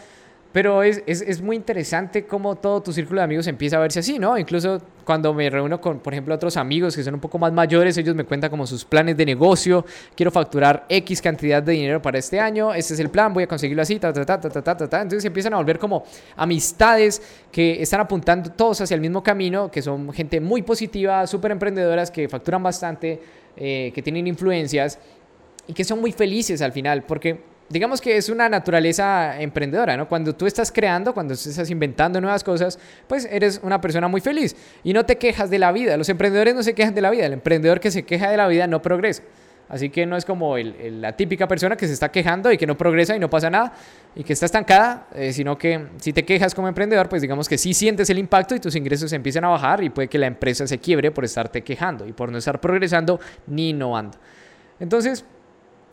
Pero 0.57 0.81
es, 0.81 1.03
es, 1.05 1.21
es, 1.21 1.39
muy 1.39 1.55
interesante 1.55 2.25
cómo 2.25 2.55
todo 2.55 2.81
tu 2.81 2.91
círculo 2.91 3.21
de 3.21 3.25
amigos 3.25 3.45
empieza 3.45 3.77
a 3.77 3.79
verse 3.79 3.99
así, 3.99 4.17
¿no? 4.17 4.39
Incluso 4.39 4.81
cuando 5.05 5.31
me 5.31 5.47
reúno 5.51 5.79
con, 5.79 5.99
por 5.99 6.13
ejemplo, 6.13 6.33
otros 6.33 6.57
amigos 6.57 6.95
que 6.95 7.03
son 7.03 7.13
un 7.13 7.19
poco 7.19 7.37
más 7.37 7.53
mayores, 7.53 7.95
ellos 7.95 8.15
me 8.15 8.23
cuentan 8.23 8.49
como 8.49 8.65
sus 8.65 8.83
planes 8.83 9.15
de 9.15 9.23
negocio, 9.23 9.85
quiero 10.15 10.31
facturar 10.31 10.87
X 10.89 11.21
cantidad 11.21 11.61
de 11.61 11.73
dinero 11.73 12.01
para 12.01 12.17
este 12.17 12.39
año, 12.39 12.73
este 12.73 12.95
es 12.95 12.99
el 12.99 13.11
plan, 13.11 13.35
voy 13.35 13.43
a 13.43 13.47
conseguirlo 13.47 13.83
así, 13.83 13.99
ta, 13.99 14.11
ta, 14.11 14.25
ta, 14.25 14.41
ta, 14.41 14.49
ta, 14.49 14.75
ta, 14.75 14.89
ta. 14.89 15.01
Entonces 15.03 15.25
empiezan 15.25 15.53
a 15.53 15.57
volver 15.57 15.77
como 15.77 16.03
amistades 16.35 17.21
que 17.51 17.79
están 17.79 17.99
apuntando 17.99 18.49
todos 18.49 18.81
hacia 18.81 18.95
el 18.95 19.01
mismo 19.01 19.21
camino, 19.21 19.69
que 19.69 19.83
son 19.83 20.11
gente 20.11 20.41
muy 20.41 20.63
positiva, 20.63 21.27
súper 21.27 21.51
emprendedoras, 21.51 22.09
que 22.09 22.27
facturan 22.27 22.63
bastante, 22.63 23.21
eh, 23.55 23.91
que 23.93 24.01
tienen 24.01 24.25
influencias 24.25 24.97
y 25.67 25.73
que 25.73 25.83
son 25.83 26.01
muy 26.01 26.13
felices 26.13 26.63
al 26.63 26.71
final, 26.71 27.03
porque 27.03 27.56
digamos 27.69 28.01
que 28.01 28.17
es 28.17 28.29
una 28.29 28.49
naturaleza 28.49 29.39
emprendedora, 29.39 29.97
¿no? 29.97 30.07
Cuando 30.07 30.33
tú 30.35 30.45
estás 30.45 30.71
creando, 30.71 31.13
cuando 31.13 31.33
estás 31.33 31.69
inventando 31.69 32.21
nuevas 32.21 32.43
cosas, 32.43 32.79
pues 33.07 33.27
eres 33.29 33.59
una 33.63 33.81
persona 33.81 34.07
muy 34.07 34.21
feliz 34.21 34.55
y 34.83 34.93
no 34.93 35.05
te 35.05 35.17
quejas 35.17 35.49
de 35.49 35.59
la 35.59 35.71
vida. 35.71 35.97
Los 35.97 36.09
emprendedores 36.09 36.55
no 36.55 36.63
se 36.63 36.73
quejan 36.73 36.95
de 36.95 37.01
la 37.01 37.09
vida, 37.09 37.25
el 37.25 37.33
emprendedor 37.33 37.79
que 37.79 37.91
se 37.91 38.03
queja 38.03 38.29
de 38.29 38.37
la 38.37 38.47
vida 38.47 38.67
no 38.67 38.81
progresa. 38.81 39.23
Así 39.69 39.89
que 39.89 40.05
no 40.05 40.15
es 40.15 40.23
como 40.23 40.55
la 40.57 41.17
típica 41.17 41.45
persona 41.45 41.75
que 41.75 41.87
se 41.87 41.93
está 41.93 42.09
quejando 42.09 42.51
y 42.51 42.57
que 42.57 42.65
no 42.65 42.77
progresa 42.77 43.15
y 43.15 43.19
no 43.19 43.29
pasa 43.29 43.49
nada 43.49 43.73
y 44.15 44.23
que 44.23 44.31
está 44.31 44.45
estancada, 44.45 45.07
eh, 45.13 45.33
sino 45.33 45.57
que 45.57 45.87
si 45.97 46.13
te 46.13 46.23
quejas 46.23 46.55
como 46.55 46.69
emprendedor, 46.69 47.09
pues 47.09 47.21
digamos 47.21 47.49
que 47.49 47.57
sí 47.57 47.73
sientes 47.73 48.09
el 48.09 48.17
impacto 48.17 48.55
y 48.55 48.61
tus 48.61 48.77
ingresos 48.77 49.11
empiezan 49.11 49.43
a 49.43 49.49
bajar 49.49 49.83
y 49.83 49.89
puede 49.89 50.07
que 50.07 50.17
la 50.17 50.27
empresa 50.27 50.65
se 50.67 50.77
quiebre 50.77 51.11
por 51.11 51.25
estarte 51.25 51.63
quejando 51.63 52.07
y 52.07 52.13
por 52.13 52.31
no 52.31 52.37
estar 52.37 52.61
progresando 52.61 53.19
ni 53.45 53.71
innovando. 53.71 54.17
Entonces, 54.79 55.25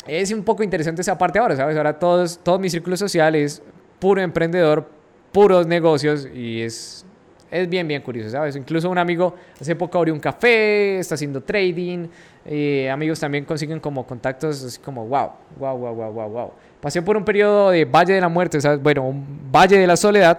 es 0.07 0.33
un 0.33 0.43
poco 0.43 0.63
interesante 0.63 1.03
esa 1.03 1.17
parte 1.17 1.39
ahora, 1.39 1.57
¿sabes? 1.57 1.77
Ahora 1.77 1.99
todos, 1.99 2.39
todo 2.43 2.59
mi 2.59 2.69
círculo 2.69 2.97
social 2.97 3.35
es 3.35 3.63
puro 3.99 4.21
emprendedor, 4.21 4.89
puros 5.33 5.67
negocios 5.67 6.29
y 6.33 6.63
es, 6.63 7.05
es 7.51 7.69
bien, 7.69 7.89
bien 7.89 8.03
curioso, 8.03 8.31
¿sabes? 8.31 8.57
Incluso 8.57 8.91
un 8.91 8.99
amigo 8.99 9.35
hace 9.61 9.75
poco 9.75 9.99
abrió 9.99 10.15
un 10.15 10.21
café, 10.21 10.99
está 10.99 11.15
haciendo 11.15 11.43
trading, 11.43 12.07
eh, 12.45 12.91
amigos 12.91 13.19
también 13.21 13.45
consiguen 13.45 13.81
como 13.81 14.07
contactos 14.07 14.63
así 14.63 14.79
como 14.79 15.07
wow, 15.07 15.31
wow, 15.59 15.77
wow, 15.77 15.95
wow, 15.95 16.13
wow, 16.13 16.29
wow. 16.29 16.51
Pasé 16.81 17.01
por 17.01 17.17
un 17.17 17.25
periodo 17.25 17.71
de 17.71 17.85
valle 17.85 18.13
de 18.13 18.21
la 18.21 18.29
muerte, 18.29 18.61
¿sabes? 18.61 18.83
Bueno, 18.83 19.09
un 19.09 19.51
valle 19.51 19.79
de 19.79 19.87
la 19.87 19.97
soledad 19.97 20.39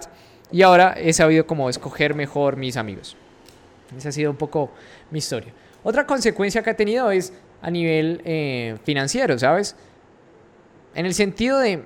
y 0.52 0.62
ahora 0.62 0.94
he 0.96 1.12
sabido 1.12 1.46
como 1.46 1.68
escoger 1.68 2.14
mejor 2.14 2.56
mis 2.56 2.76
amigos. 2.76 3.16
Esa 3.96 4.10
ha 4.10 4.12
sido 4.12 4.30
un 4.30 4.36
poco 4.36 4.70
mi 5.10 5.18
historia. 5.18 5.52
Otra 5.82 6.06
consecuencia 6.06 6.62
que 6.62 6.70
ha 6.70 6.76
tenido 6.76 7.10
es 7.10 7.32
a 7.66 7.70
nivel 7.72 8.22
eh, 8.24 8.78
financiero, 8.84 9.36
¿sabes? 9.36 9.74
En 10.94 11.04
el 11.04 11.14
sentido 11.14 11.58
de... 11.58 11.82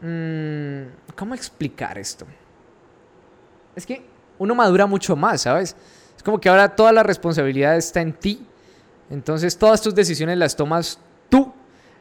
Mm, 0.00 1.14
¿Cómo 1.14 1.32
explicar 1.36 1.96
esto? 1.96 2.26
Es 3.76 3.86
que 3.86 4.02
uno 4.38 4.52
madura 4.56 4.86
mucho 4.86 5.14
más, 5.14 5.42
¿sabes? 5.42 5.76
Es 6.16 6.24
como 6.24 6.40
que 6.40 6.48
ahora 6.48 6.74
toda 6.74 6.90
la 6.90 7.04
responsabilidad 7.04 7.76
está 7.76 8.00
en 8.00 8.14
ti. 8.14 8.44
Entonces 9.10 9.56
todas 9.56 9.80
tus 9.80 9.94
decisiones 9.94 10.36
las 10.36 10.56
tomas 10.56 10.98
tú 11.28 11.52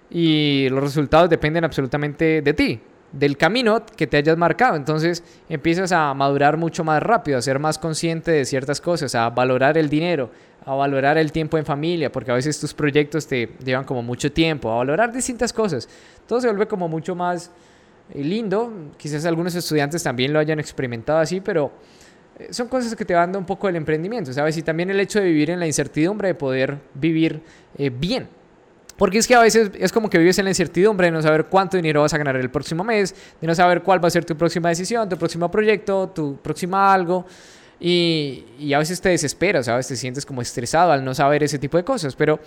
y 0.10 0.68
los 0.70 0.82
resultados 0.82 1.30
dependen 1.30 1.66
absolutamente 1.66 2.42
de 2.42 2.54
ti 2.56 2.82
del 3.12 3.38
camino 3.38 3.86
que 3.86 4.08
te 4.08 4.18
hayas 4.18 4.38
marcado. 4.38 4.76
Entonces 4.76 5.24
empiezas 5.48 5.92
a 5.92 6.14
madurar 6.14 6.58
mucho 6.58 6.84
más 6.84 7.02
rápido, 7.02 7.38
a 7.38 7.42
ser 7.42 7.60
más 7.60 7.78
consciente 7.78 8.32
de 8.32 8.46
ciertas 8.46 8.82
cosas, 8.82 9.16
a 9.16 9.30
valorar 9.30 9.78
el 9.78 9.90
dinero, 9.90 10.32
a 10.70 10.76
valorar 10.76 11.18
el 11.18 11.32
tiempo 11.32 11.58
en 11.58 11.66
familia, 11.66 12.12
porque 12.12 12.30
a 12.30 12.36
veces 12.36 12.60
tus 12.60 12.76
proyectos 12.76 13.26
te 13.26 13.50
llevan 13.66 13.86
como 13.86 14.04
mucho 14.04 14.32
tiempo, 14.32 14.72
a 14.72 14.76
valorar 14.76 15.12
distintas 15.12 15.52
cosas. 15.52 15.90
Todo 16.28 16.40
se 16.40 16.48
vuelve 16.48 16.68
como 16.68 16.88
mucho 16.88 17.16
más 17.16 17.50
eh, 18.14 18.24
lindo. 18.24 18.72
Quizás 18.96 19.26
algunos 19.26 19.56
estudiantes 19.56 20.04
también 20.04 20.32
lo 20.32 20.38
hayan 20.38 20.60
experimentado 20.60 21.18
así, 21.18 21.42
pero 21.42 21.72
eh, 22.38 22.54
son 22.54 22.68
cosas 22.68 22.96
que 22.96 23.04
te 23.04 23.16
van 23.16 23.30
dando 23.30 23.40
un 23.40 23.46
poco 23.48 23.66
del 23.66 23.78
emprendimiento, 23.78 24.32
¿sabes? 24.32 24.58
Y 24.58 24.62
también 24.62 24.92
el 24.92 25.00
hecho 25.00 25.20
de 25.20 25.26
vivir 25.26 25.50
en 25.50 25.60
la 25.60 25.66
incertidumbre, 25.66 26.28
de 26.28 26.36
poder 26.36 26.78
vivir 26.94 27.42
eh, 27.76 27.90
bien 27.90 28.28
porque 29.00 29.18
es 29.18 29.28
que 29.28 29.34
a 29.34 29.40
veces 29.40 29.72
es 29.80 29.94
como 29.94 30.10
que 30.10 30.18
vives 30.18 30.38
en 30.40 30.44
la 30.44 30.52
incertidumbre 30.52 31.08
de 31.08 31.12
no 31.12 31.22
saber 31.22 31.46
cuánto 31.46 31.78
dinero 31.78 32.02
vas 32.02 32.14
a 32.14 32.18
ganar 32.18 32.36
el 32.36 32.52
próximo 32.52 32.84
mes, 32.84 33.16
de 33.40 33.48
no 33.48 33.56
saber 33.56 33.82
cuál 33.82 34.04
va 34.04 34.10
a 34.10 34.12
ser 34.12 34.26
tu 34.26 34.36
próxima 34.36 34.68
decisión, 34.68 35.08
tu 35.08 35.18
próximo 35.18 35.50
proyecto, 35.50 36.10
tu 36.10 36.36
próxima 36.36 36.94
algo. 36.94 37.26
Y, 37.80 38.46
y, 38.60 38.74
a 38.74 38.80
veces 38.80 39.00
te 39.00 39.08
desesperas, 39.10 39.70
a 39.70 39.76
veces 39.78 39.90
te 39.90 39.96
sientes 39.96 40.26
como 40.26 40.42
estresado 40.42 40.92
al 40.92 41.04
no 41.04 41.14
saber 41.14 41.44
ese 41.44 41.58
tipo 41.58 41.78
de 41.78 41.84
cosas. 41.84 42.16
Pero 42.16 42.40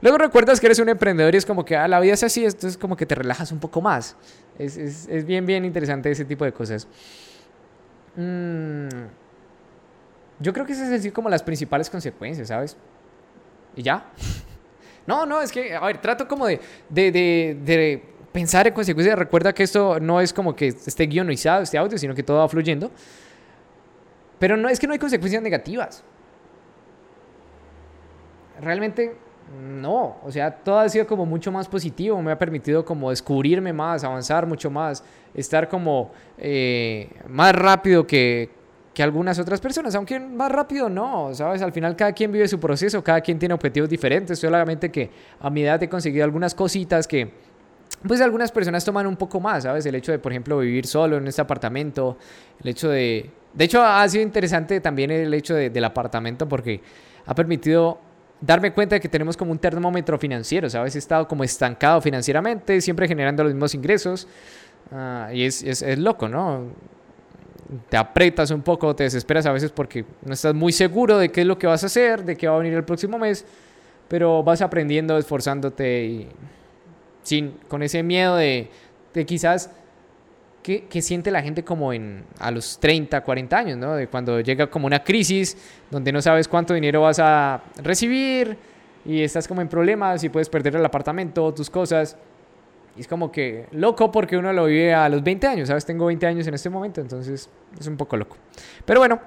luego 0.00 0.18
recuerdas 0.18 0.58
que 0.58 0.66
eres 0.66 0.80
un 0.80 0.88
emprendedor 0.88 1.32
y 1.34 1.38
es 1.38 1.46
como 1.46 1.64
que 1.64 1.76
ah, 1.76 1.86
la 1.86 2.00
vida 2.00 2.14
es 2.14 2.22
así, 2.24 2.44
entonces 2.44 2.76
como 2.76 2.96
que 2.96 3.06
te 3.06 3.14
relajas 3.14 3.52
un 3.52 3.60
poco 3.60 3.80
más. 3.80 4.16
Es, 4.58 4.76
es, 4.76 5.06
es 5.08 5.24
bien, 5.24 5.46
bien 5.46 5.64
interesante 5.64 6.10
ese 6.10 6.24
tipo 6.24 6.44
de 6.44 6.52
cosas. 6.52 6.88
Mm, 8.16 8.88
yo 10.40 10.52
creo 10.52 10.66
que 10.66 10.72
esas 10.72 10.86
es 10.86 10.90
decir 10.90 11.12
como 11.12 11.28
las 11.28 11.42
principales 11.42 11.88
consecuencias, 11.88 12.48
¿sabes? 12.48 12.76
Y 13.76 13.82
ya. 13.82 14.06
No, 15.06 15.26
no, 15.26 15.40
es 15.40 15.50
que, 15.50 15.74
a 15.74 15.80
ver, 15.80 16.00
trato 16.00 16.28
como 16.28 16.46
de, 16.46 16.60
de, 16.88 17.10
de, 17.10 18.02
pensar 18.30 18.68
en 18.68 18.74
consecuencias. 18.74 19.18
Recuerda 19.18 19.52
que 19.52 19.64
esto 19.64 19.98
no 19.98 20.20
es 20.20 20.32
como 20.32 20.54
que 20.54 20.68
esté 20.68 21.06
guionizado 21.06 21.62
este 21.62 21.78
audio, 21.78 21.98
sino 21.98 22.14
que 22.14 22.22
todo 22.22 22.36
va 22.38 22.48
fluyendo. 22.48 22.92
Pero 24.40 24.56
no 24.56 24.68
es 24.68 24.80
que 24.80 24.88
no 24.88 24.94
hay 24.94 24.98
consecuencias 24.98 25.42
negativas. 25.42 26.02
Realmente 28.60 29.14
no, 29.58 30.16
o 30.24 30.30
sea, 30.30 30.50
todo 30.50 30.78
ha 30.78 30.88
sido 30.88 31.06
como 31.06 31.26
mucho 31.26 31.50
más 31.52 31.68
positivo, 31.68 32.20
me 32.22 32.32
ha 32.32 32.38
permitido 32.38 32.84
como 32.84 33.10
descubrirme 33.10 33.72
más, 33.72 34.04
avanzar 34.04 34.46
mucho 34.46 34.70
más, 34.70 35.04
estar 35.34 35.68
como 35.68 36.12
eh, 36.38 37.10
más 37.28 37.52
rápido 37.54 38.06
que, 38.06 38.50
que 38.94 39.02
algunas 39.02 39.38
otras 39.38 39.60
personas, 39.60 39.94
aunque 39.94 40.20
más 40.20 40.52
rápido 40.52 40.88
no, 40.88 41.34
¿sabes? 41.34 41.62
Al 41.62 41.72
final 41.72 41.96
cada 41.96 42.12
quien 42.12 42.30
vive 42.30 42.46
su 42.48 42.60
proceso, 42.60 43.02
cada 43.02 43.20
quien 43.20 43.38
tiene 43.38 43.54
objetivos 43.54 43.90
diferentes, 43.90 44.38
solamente 44.38 44.90
que 44.90 45.10
a 45.40 45.50
mi 45.50 45.62
edad 45.62 45.82
he 45.82 45.88
conseguido 45.88 46.24
algunas 46.24 46.54
cositas 46.54 47.06
que 47.06 47.30
pues 48.06 48.20
algunas 48.20 48.50
personas 48.52 48.84
toman 48.84 49.06
un 49.06 49.16
poco 49.16 49.40
más, 49.40 49.64
¿sabes? 49.64 49.84
El 49.84 49.94
hecho 49.96 50.12
de, 50.12 50.18
por 50.18 50.32
ejemplo, 50.32 50.58
vivir 50.58 50.86
solo 50.86 51.18
en 51.18 51.26
este 51.26 51.42
apartamento, 51.42 52.16
el 52.62 52.68
hecho 52.68 52.88
de... 52.88 53.30
De 53.52 53.64
hecho, 53.64 53.82
ha 53.82 54.08
sido 54.08 54.22
interesante 54.22 54.80
también 54.80 55.10
el 55.10 55.32
hecho 55.34 55.54
del 55.54 55.84
apartamento 55.84 56.48
porque 56.48 56.80
ha 57.26 57.34
permitido 57.34 57.98
darme 58.40 58.72
cuenta 58.72 58.96
de 58.96 59.00
que 59.00 59.08
tenemos 59.08 59.36
como 59.36 59.52
un 59.52 59.58
termómetro 59.58 60.18
financiero, 60.18 60.70
¿sabes? 60.70 60.94
He 60.94 60.98
estado 60.98 61.28
como 61.28 61.44
estancado 61.44 62.00
financieramente, 62.00 62.80
siempre 62.80 63.06
generando 63.06 63.44
los 63.44 63.52
mismos 63.52 63.74
ingresos. 63.74 64.26
Ah, 64.92 65.30
y 65.32 65.44
es, 65.44 65.62
es, 65.62 65.82
es, 65.82 65.98
loco, 65.98 66.28
¿no? 66.28 66.68
Te 67.88 67.96
apretas 67.96 68.50
un 68.50 68.62
poco, 68.62 68.96
te 68.96 69.04
desesperas 69.04 69.46
a 69.46 69.52
veces 69.52 69.70
porque 69.70 70.04
no 70.24 70.32
estás 70.32 70.54
muy 70.54 70.72
seguro 70.72 71.18
de 71.18 71.30
qué 71.30 71.42
es 71.42 71.46
lo 71.46 71.58
que 71.58 71.66
vas 71.66 71.82
a 71.82 71.86
hacer, 71.86 72.24
de 72.24 72.36
qué 72.36 72.48
va 72.48 72.56
a 72.56 72.58
venir 72.58 72.74
el 72.74 72.84
próximo 72.84 73.18
mes, 73.18 73.44
pero 74.08 74.42
vas 74.42 74.60
aprendiendo, 74.62 75.16
esforzándote 75.18 76.04
y 76.04 76.28
sin, 77.22 77.52
con 77.68 77.82
ese 77.82 78.02
miedo 78.02 78.36
de, 78.36 78.70
de 79.14 79.26
quizás 79.26 79.70
que, 80.62 80.84
que, 80.84 81.02
siente 81.02 81.30
la 81.30 81.42
gente 81.42 81.64
como 81.64 81.92
en, 81.92 82.24
a 82.38 82.50
los 82.50 82.78
30, 82.78 83.22
40 83.22 83.56
años, 83.56 83.78
¿no? 83.78 83.94
De 83.94 84.08
cuando 84.08 84.40
llega 84.40 84.68
como 84.68 84.86
una 84.86 85.02
crisis 85.02 85.56
donde 85.90 86.12
no 86.12 86.20
sabes 86.20 86.48
cuánto 86.48 86.74
dinero 86.74 87.02
vas 87.02 87.18
a 87.18 87.62
recibir 87.82 88.56
y 89.04 89.22
estás 89.22 89.48
como 89.48 89.60
en 89.62 89.68
problemas 89.68 90.22
y 90.24 90.28
puedes 90.28 90.48
perder 90.48 90.76
el 90.76 90.84
apartamento, 90.84 91.52
tus 91.54 91.70
cosas. 91.70 92.16
Es 92.98 93.08
como 93.08 93.32
que 93.32 93.66
loco 93.72 94.10
porque 94.10 94.36
uno 94.36 94.52
lo 94.52 94.66
vive 94.66 94.92
a 94.92 95.08
los 95.08 95.22
20 95.22 95.46
años, 95.46 95.68
¿sabes? 95.68 95.86
Tengo 95.86 96.06
20 96.06 96.26
años 96.26 96.46
en 96.46 96.54
este 96.54 96.68
momento, 96.68 97.00
entonces 97.00 97.48
es 97.78 97.86
un 97.86 97.96
poco 97.96 98.16
loco. 98.16 98.36
Pero 98.84 99.00
bueno, 99.00 99.20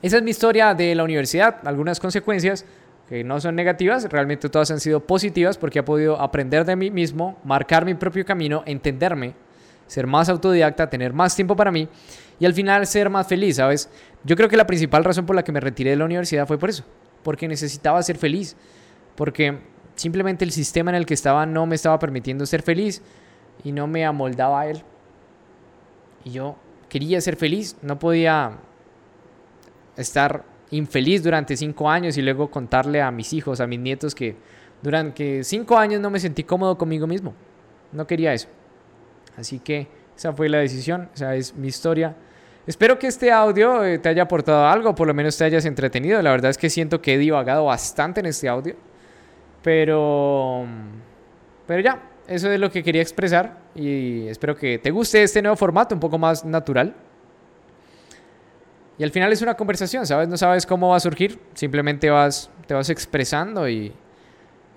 esa 0.00 0.16
es 0.16 0.22
mi 0.22 0.30
historia 0.30 0.74
de 0.74 0.94
la 0.94 1.04
universidad, 1.04 1.56
algunas 1.64 2.00
consecuencias 2.00 2.64
que 3.08 3.22
no 3.22 3.40
son 3.40 3.54
negativas, 3.54 4.04
realmente 4.10 4.48
todas 4.48 4.70
han 4.70 4.80
sido 4.80 5.00
positivas 5.00 5.58
porque 5.58 5.80
he 5.80 5.82
podido 5.82 6.18
aprender 6.18 6.64
de 6.64 6.76
mí 6.76 6.90
mismo, 6.90 7.38
marcar 7.44 7.84
mi 7.84 7.94
propio 7.94 8.24
camino, 8.24 8.62
entenderme 8.64 9.34
ser 9.86 10.06
más 10.06 10.28
autodidacta, 10.28 10.88
tener 10.88 11.12
más 11.12 11.34
tiempo 11.36 11.56
para 11.56 11.70
mí 11.70 11.88
y 12.38 12.46
al 12.46 12.54
final 12.54 12.86
ser 12.86 13.10
más 13.10 13.26
feliz, 13.26 13.56
¿sabes? 13.56 13.88
Yo 14.24 14.36
creo 14.36 14.48
que 14.48 14.56
la 14.56 14.66
principal 14.66 15.04
razón 15.04 15.26
por 15.26 15.36
la 15.36 15.44
que 15.44 15.52
me 15.52 15.60
retiré 15.60 15.90
de 15.90 15.96
la 15.96 16.04
universidad 16.04 16.46
fue 16.46 16.58
por 16.58 16.70
eso, 16.70 16.84
porque 17.22 17.48
necesitaba 17.48 18.02
ser 18.02 18.16
feliz, 18.16 18.56
porque 19.14 19.58
simplemente 19.94 20.44
el 20.44 20.50
sistema 20.50 20.90
en 20.90 20.96
el 20.96 21.06
que 21.06 21.14
estaba 21.14 21.46
no 21.46 21.66
me 21.66 21.76
estaba 21.76 21.98
permitiendo 21.98 22.46
ser 22.46 22.62
feliz 22.62 23.02
y 23.62 23.72
no 23.72 23.86
me 23.86 24.04
amoldaba 24.04 24.62
a 24.62 24.66
él. 24.68 24.82
Y 26.24 26.32
yo 26.32 26.56
quería 26.88 27.20
ser 27.20 27.36
feliz, 27.36 27.76
no 27.82 27.98
podía 27.98 28.52
estar 29.96 30.44
infeliz 30.70 31.22
durante 31.22 31.56
cinco 31.56 31.88
años 31.88 32.16
y 32.16 32.22
luego 32.22 32.50
contarle 32.50 33.00
a 33.00 33.10
mis 33.10 33.32
hijos, 33.32 33.60
a 33.60 33.66
mis 33.66 33.78
nietos 33.78 34.14
que 34.14 34.36
durante 34.82 35.44
cinco 35.44 35.78
años 35.78 36.00
no 36.00 36.10
me 36.10 36.18
sentí 36.18 36.42
cómodo 36.44 36.76
conmigo 36.76 37.06
mismo. 37.06 37.34
No 37.92 38.06
quería 38.06 38.32
eso. 38.32 38.48
Así 39.36 39.58
que 39.58 39.88
esa 40.16 40.32
fue 40.32 40.48
la 40.48 40.58
decisión, 40.58 41.08
esa 41.14 41.34
es 41.34 41.54
mi 41.54 41.68
historia. 41.68 42.14
Espero 42.66 42.98
que 42.98 43.08
este 43.08 43.30
audio 43.30 43.84
eh, 43.84 43.98
te 43.98 44.08
haya 44.08 44.22
aportado 44.22 44.66
algo, 44.66 44.94
por 44.94 45.06
lo 45.06 45.12
menos 45.12 45.36
te 45.36 45.44
hayas 45.44 45.66
entretenido. 45.66 46.22
La 46.22 46.30
verdad 46.30 46.50
es 46.50 46.58
que 46.58 46.70
siento 46.70 47.02
que 47.02 47.14
he 47.14 47.18
divagado 47.18 47.66
bastante 47.66 48.20
en 48.20 48.26
este 48.26 48.48
audio. 48.48 48.74
Pero, 49.62 50.66
pero 51.66 51.80
ya, 51.80 52.02
eso 52.26 52.50
es 52.50 52.60
lo 52.60 52.70
que 52.70 52.82
quería 52.82 53.02
expresar 53.02 53.58
y 53.74 54.26
espero 54.28 54.56
que 54.56 54.78
te 54.78 54.90
guste 54.90 55.22
este 55.22 55.42
nuevo 55.42 55.56
formato, 55.56 55.94
un 55.94 56.00
poco 56.00 56.18
más 56.18 56.44
natural. 56.44 56.94
Y 58.96 59.04
al 59.04 59.10
final 59.10 59.32
es 59.32 59.42
una 59.42 59.54
conversación, 59.54 60.06
¿sabes? 60.06 60.28
No 60.28 60.36
sabes 60.36 60.66
cómo 60.66 60.90
va 60.90 60.96
a 60.96 61.00
surgir, 61.00 61.40
simplemente 61.54 62.10
vas, 62.10 62.50
te 62.66 62.74
vas 62.74 62.90
expresando 62.90 63.68
y, 63.68 63.92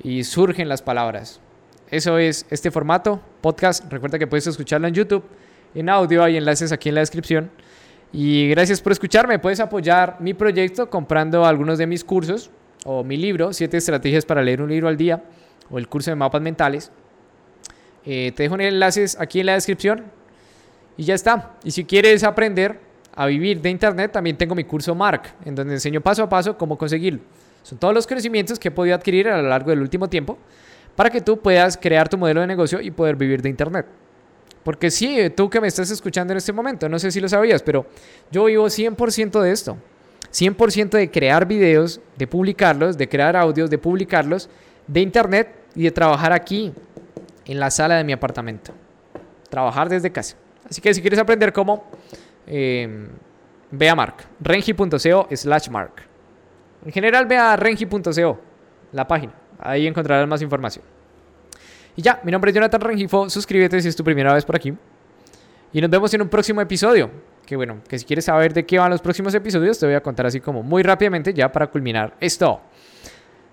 y 0.02 0.24
surgen 0.24 0.67
las 0.67 0.82
palabras. 0.82 1.39
Eso 1.89 2.17
es 2.17 2.45
este 2.50 2.69
formato, 2.69 3.21
podcast. 3.39 3.89
Recuerda 3.89 4.19
que 4.19 4.28
puedes 4.28 4.45
escucharlo 4.45 4.88
en 4.88 4.93
YouTube, 4.93 5.23
en 5.73 5.88
audio, 5.88 6.21
hay 6.21 6.36
enlaces 6.36 6.73
aquí 6.73 6.89
en 6.89 6.95
la 6.95 7.02
descripción. 7.02 7.50
Y 8.12 8.50
gracias 8.50 8.82
por 8.82 8.91
escucharme. 8.91 9.39
Puedes 9.39 9.62
apoyar 9.62 10.17
mi 10.19 10.34
proyecto 10.34 10.89
comprando 10.89 11.45
algunos 11.45 11.78
de 11.78 11.88
mis 11.88 12.04
cursos 12.04 12.52
o 12.84 13.06
mi 13.06 13.15
libro, 13.15 13.54
7 13.54 13.78
estrategias 13.78 14.26
para 14.26 14.41
leer 14.41 14.62
un 14.62 14.69
libro 14.69 14.89
al 14.89 14.97
día, 14.97 15.23
o 15.69 15.78
el 15.78 15.88
curso 15.88 16.12
de 16.12 16.15
mapas 16.15 16.41
mentales. 16.41 16.91
Eh, 18.06 18.34
te 18.36 18.43
dejo 18.43 18.56
enlaces 18.56 19.17
aquí 19.19 19.39
en 19.39 19.45
la 19.45 19.54
descripción. 19.54 20.06
Y 20.97 21.04
ya 21.04 21.15
está. 21.15 21.54
Y 21.63 21.71
si 21.71 21.86
quieres 21.86 22.23
aprender 22.26 22.82
a 23.15 23.28
vivir 23.28 23.62
de 23.62 23.69
Internet, 23.69 24.12
también 24.12 24.38
tengo 24.38 24.56
mi 24.56 24.65
curso 24.65 24.93
Mark, 24.93 25.36
en 25.45 25.56
donde 25.56 25.76
enseño 25.76 26.02
paso 26.02 26.23
a 26.23 26.30
paso 26.30 26.58
cómo 26.58 26.78
conseguirlo. 26.78 27.21
Son 27.63 27.78
todos 27.78 27.93
los 27.93 28.06
conocimientos 28.08 28.60
que 28.60 28.67
he 28.67 28.71
podido 28.71 28.95
adquirir 28.95 29.30
a 29.30 29.41
lo 29.41 29.47
largo 29.47 29.69
del 29.69 29.82
último 29.82 30.10
tiempo 30.10 30.38
para 30.98 31.12
que 31.12 31.22
tú 31.22 31.40
puedas 31.40 31.78
crear 31.78 32.10
tu 32.10 32.18
modelo 32.18 32.42
de 32.42 32.48
negocio 32.48 32.82
y 32.82 32.90
poder 32.90 33.16
vivir 33.16 33.40
de 33.44 33.50
Internet. 33.50 33.86
Porque 34.64 34.90
sí, 34.90 35.32
tú 35.36 35.48
que 35.48 35.62
me 35.62 35.68
estás 35.68 35.92
escuchando 35.92 36.34
en 36.34 36.38
este 36.38 36.52
momento, 36.52 36.90
no 36.90 36.98
sé 36.98 37.12
si 37.12 37.22
lo 37.22 37.30
sabías, 37.30 37.62
pero 37.62 37.86
yo 38.32 38.46
vivo 38.46 38.66
100% 38.66 39.40
de 39.40 39.52
esto. 39.52 39.78
100% 40.32 40.90
de 40.90 41.12
crear 41.12 41.46
videos, 41.46 42.02
de 42.18 42.26
publicarlos, 42.26 42.98
de 42.98 43.08
crear 43.08 43.36
audios, 43.36 43.70
de 43.70 43.78
publicarlos, 43.78 44.50
de 44.88 45.02
Internet 45.02 45.56
y 45.76 45.84
de 45.84 45.92
trabajar 45.92 46.34
aquí, 46.34 46.74
en 47.46 47.60
la 47.60 47.70
sala 47.70 47.96
de 47.96 48.04
mi 48.04 48.12
apartamento. 48.12 48.74
Trabajar 49.52 49.90
desde 49.90 50.12
casa. 50.12 50.36
Así 50.68 50.82
que 50.82 50.92
si 50.96 51.02
quieres 51.02 51.20
aprender 51.20 51.54
cómo, 51.54 51.86
eh, 52.48 53.08
ve 53.70 53.88
a 53.88 53.96
Mark, 53.96 54.16
rengi.co 54.40 55.28
slash 55.32 55.70
mark. 55.70 55.94
En 56.84 56.92
general 56.92 57.28
ve 57.28 57.38
a 57.38 57.56
rengi.co, 57.56 58.40
la 58.92 59.08
página. 59.08 59.47
Ahí 59.60 59.88
encontrarás 59.88 60.28
más 60.28 60.41
información. 60.41 60.84
Y 61.96 62.02
ya, 62.02 62.22
mi 62.24 62.32
nombre 62.32 62.52
es 62.52 62.56
Jonathan 62.56 62.80
Rengifo. 62.80 63.30
Suscríbete 63.30 63.82
si 63.82 63.88
es 63.88 63.96
tu 63.96 64.04
primera 64.04 64.34
vez 64.34 64.46
por 64.46 64.56
aquí. 64.56 64.74
Y 65.74 65.82
nos 65.82 65.89
vemos 65.89 66.13
en 66.13 66.22
un 66.22 66.30
próximo 66.30 66.62
episodio. 66.62 67.10
Que 67.46 67.56
bueno, 67.56 67.82
que 67.88 67.98
si 67.98 68.06
quieres 68.06 68.26
saber 68.26 68.54
de 68.54 68.65
qué 68.65 68.78
van 68.78 68.91
los 68.91 69.02
próximos 69.02 69.34
episodios, 69.34 69.80
te 69.80 69.86
voy 69.86 69.96
a 69.96 70.02
contar 70.02 70.26
así 70.26 70.39
como 70.39 70.62
muy 70.62 70.84
rápidamente 70.84 71.34
ya 71.34 71.52
para 71.52 71.67
culminar 71.67 72.13
esto. 72.20 72.62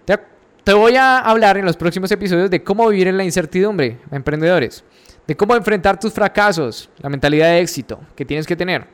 Te, 0.04 0.18
te 0.62 0.74
voy 0.74 0.96
a 0.96 1.20
hablar 1.20 1.56
en 1.56 1.64
los 1.64 1.76
próximos 1.76 2.10
episodios 2.10 2.50
de 2.50 2.62
cómo 2.62 2.88
vivir 2.88 3.08
en 3.08 3.16
la 3.16 3.24
incertidumbre, 3.24 3.98
emprendedores. 4.10 4.84
De 5.26 5.34
cómo 5.36 5.56
enfrentar 5.56 5.98
tus 5.98 6.12
fracasos, 6.12 6.90
la 6.98 7.08
mentalidad 7.08 7.46
de 7.46 7.60
éxito 7.60 7.98
que 8.14 8.26
tienes 8.26 8.46
que 8.46 8.56
tener. 8.56 8.86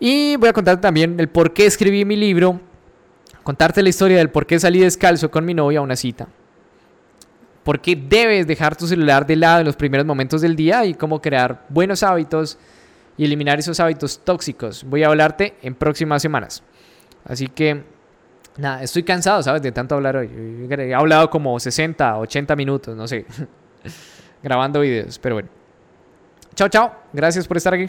Y 0.00 0.36
voy 0.36 0.48
a 0.48 0.52
contar 0.52 0.80
también 0.80 1.18
el 1.20 1.28
por 1.28 1.52
qué 1.52 1.66
escribí 1.66 2.04
mi 2.04 2.16
libro 2.16 2.60
contarte 3.44 3.82
la 3.82 3.90
historia 3.90 4.16
del 4.18 4.30
por 4.30 4.46
qué 4.46 4.58
salí 4.58 4.80
descalzo 4.80 5.30
con 5.30 5.44
mi 5.44 5.54
novia 5.54 5.78
a 5.78 5.82
una 5.82 5.94
cita. 5.94 6.26
Por 7.62 7.80
qué 7.80 7.96
debes 7.96 8.46
dejar 8.46 8.76
tu 8.76 8.86
celular 8.86 9.26
de 9.26 9.36
lado 9.36 9.60
en 9.60 9.66
los 9.66 9.76
primeros 9.76 10.04
momentos 10.04 10.40
del 10.40 10.56
día 10.56 10.84
y 10.84 10.94
cómo 10.94 11.22
crear 11.22 11.64
buenos 11.68 12.02
hábitos 12.02 12.58
y 13.16 13.24
eliminar 13.24 13.58
esos 13.58 13.78
hábitos 13.80 14.20
tóxicos. 14.24 14.84
Voy 14.84 15.02
a 15.02 15.06
hablarte 15.06 15.54
en 15.62 15.74
próximas 15.74 16.20
semanas. 16.20 16.62
Así 17.24 17.46
que, 17.46 17.84
nada, 18.56 18.82
estoy 18.82 19.02
cansado, 19.02 19.42
¿sabes? 19.42 19.62
De 19.62 19.72
tanto 19.72 19.94
hablar 19.94 20.16
hoy. 20.16 20.28
He 20.68 20.94
hablado 20.94 21.30
como 21.30 21.58
60, 21.58 22.18
80 22.18 22.56
minutos, 22.56 22.96
no 22.96 23.06
sé, 23.06 23.24
grabando 24.42 24.80
videos, 24.80 25.18
pero 25.18 25.36
bueno. 25.36 25.48
Chao, 26.54 26.68
chao. 26.68 26.92
Gracias 27.12 27.48
por 27.48 27.56
estar 27.56 27.74
aquí. 27.74 27.88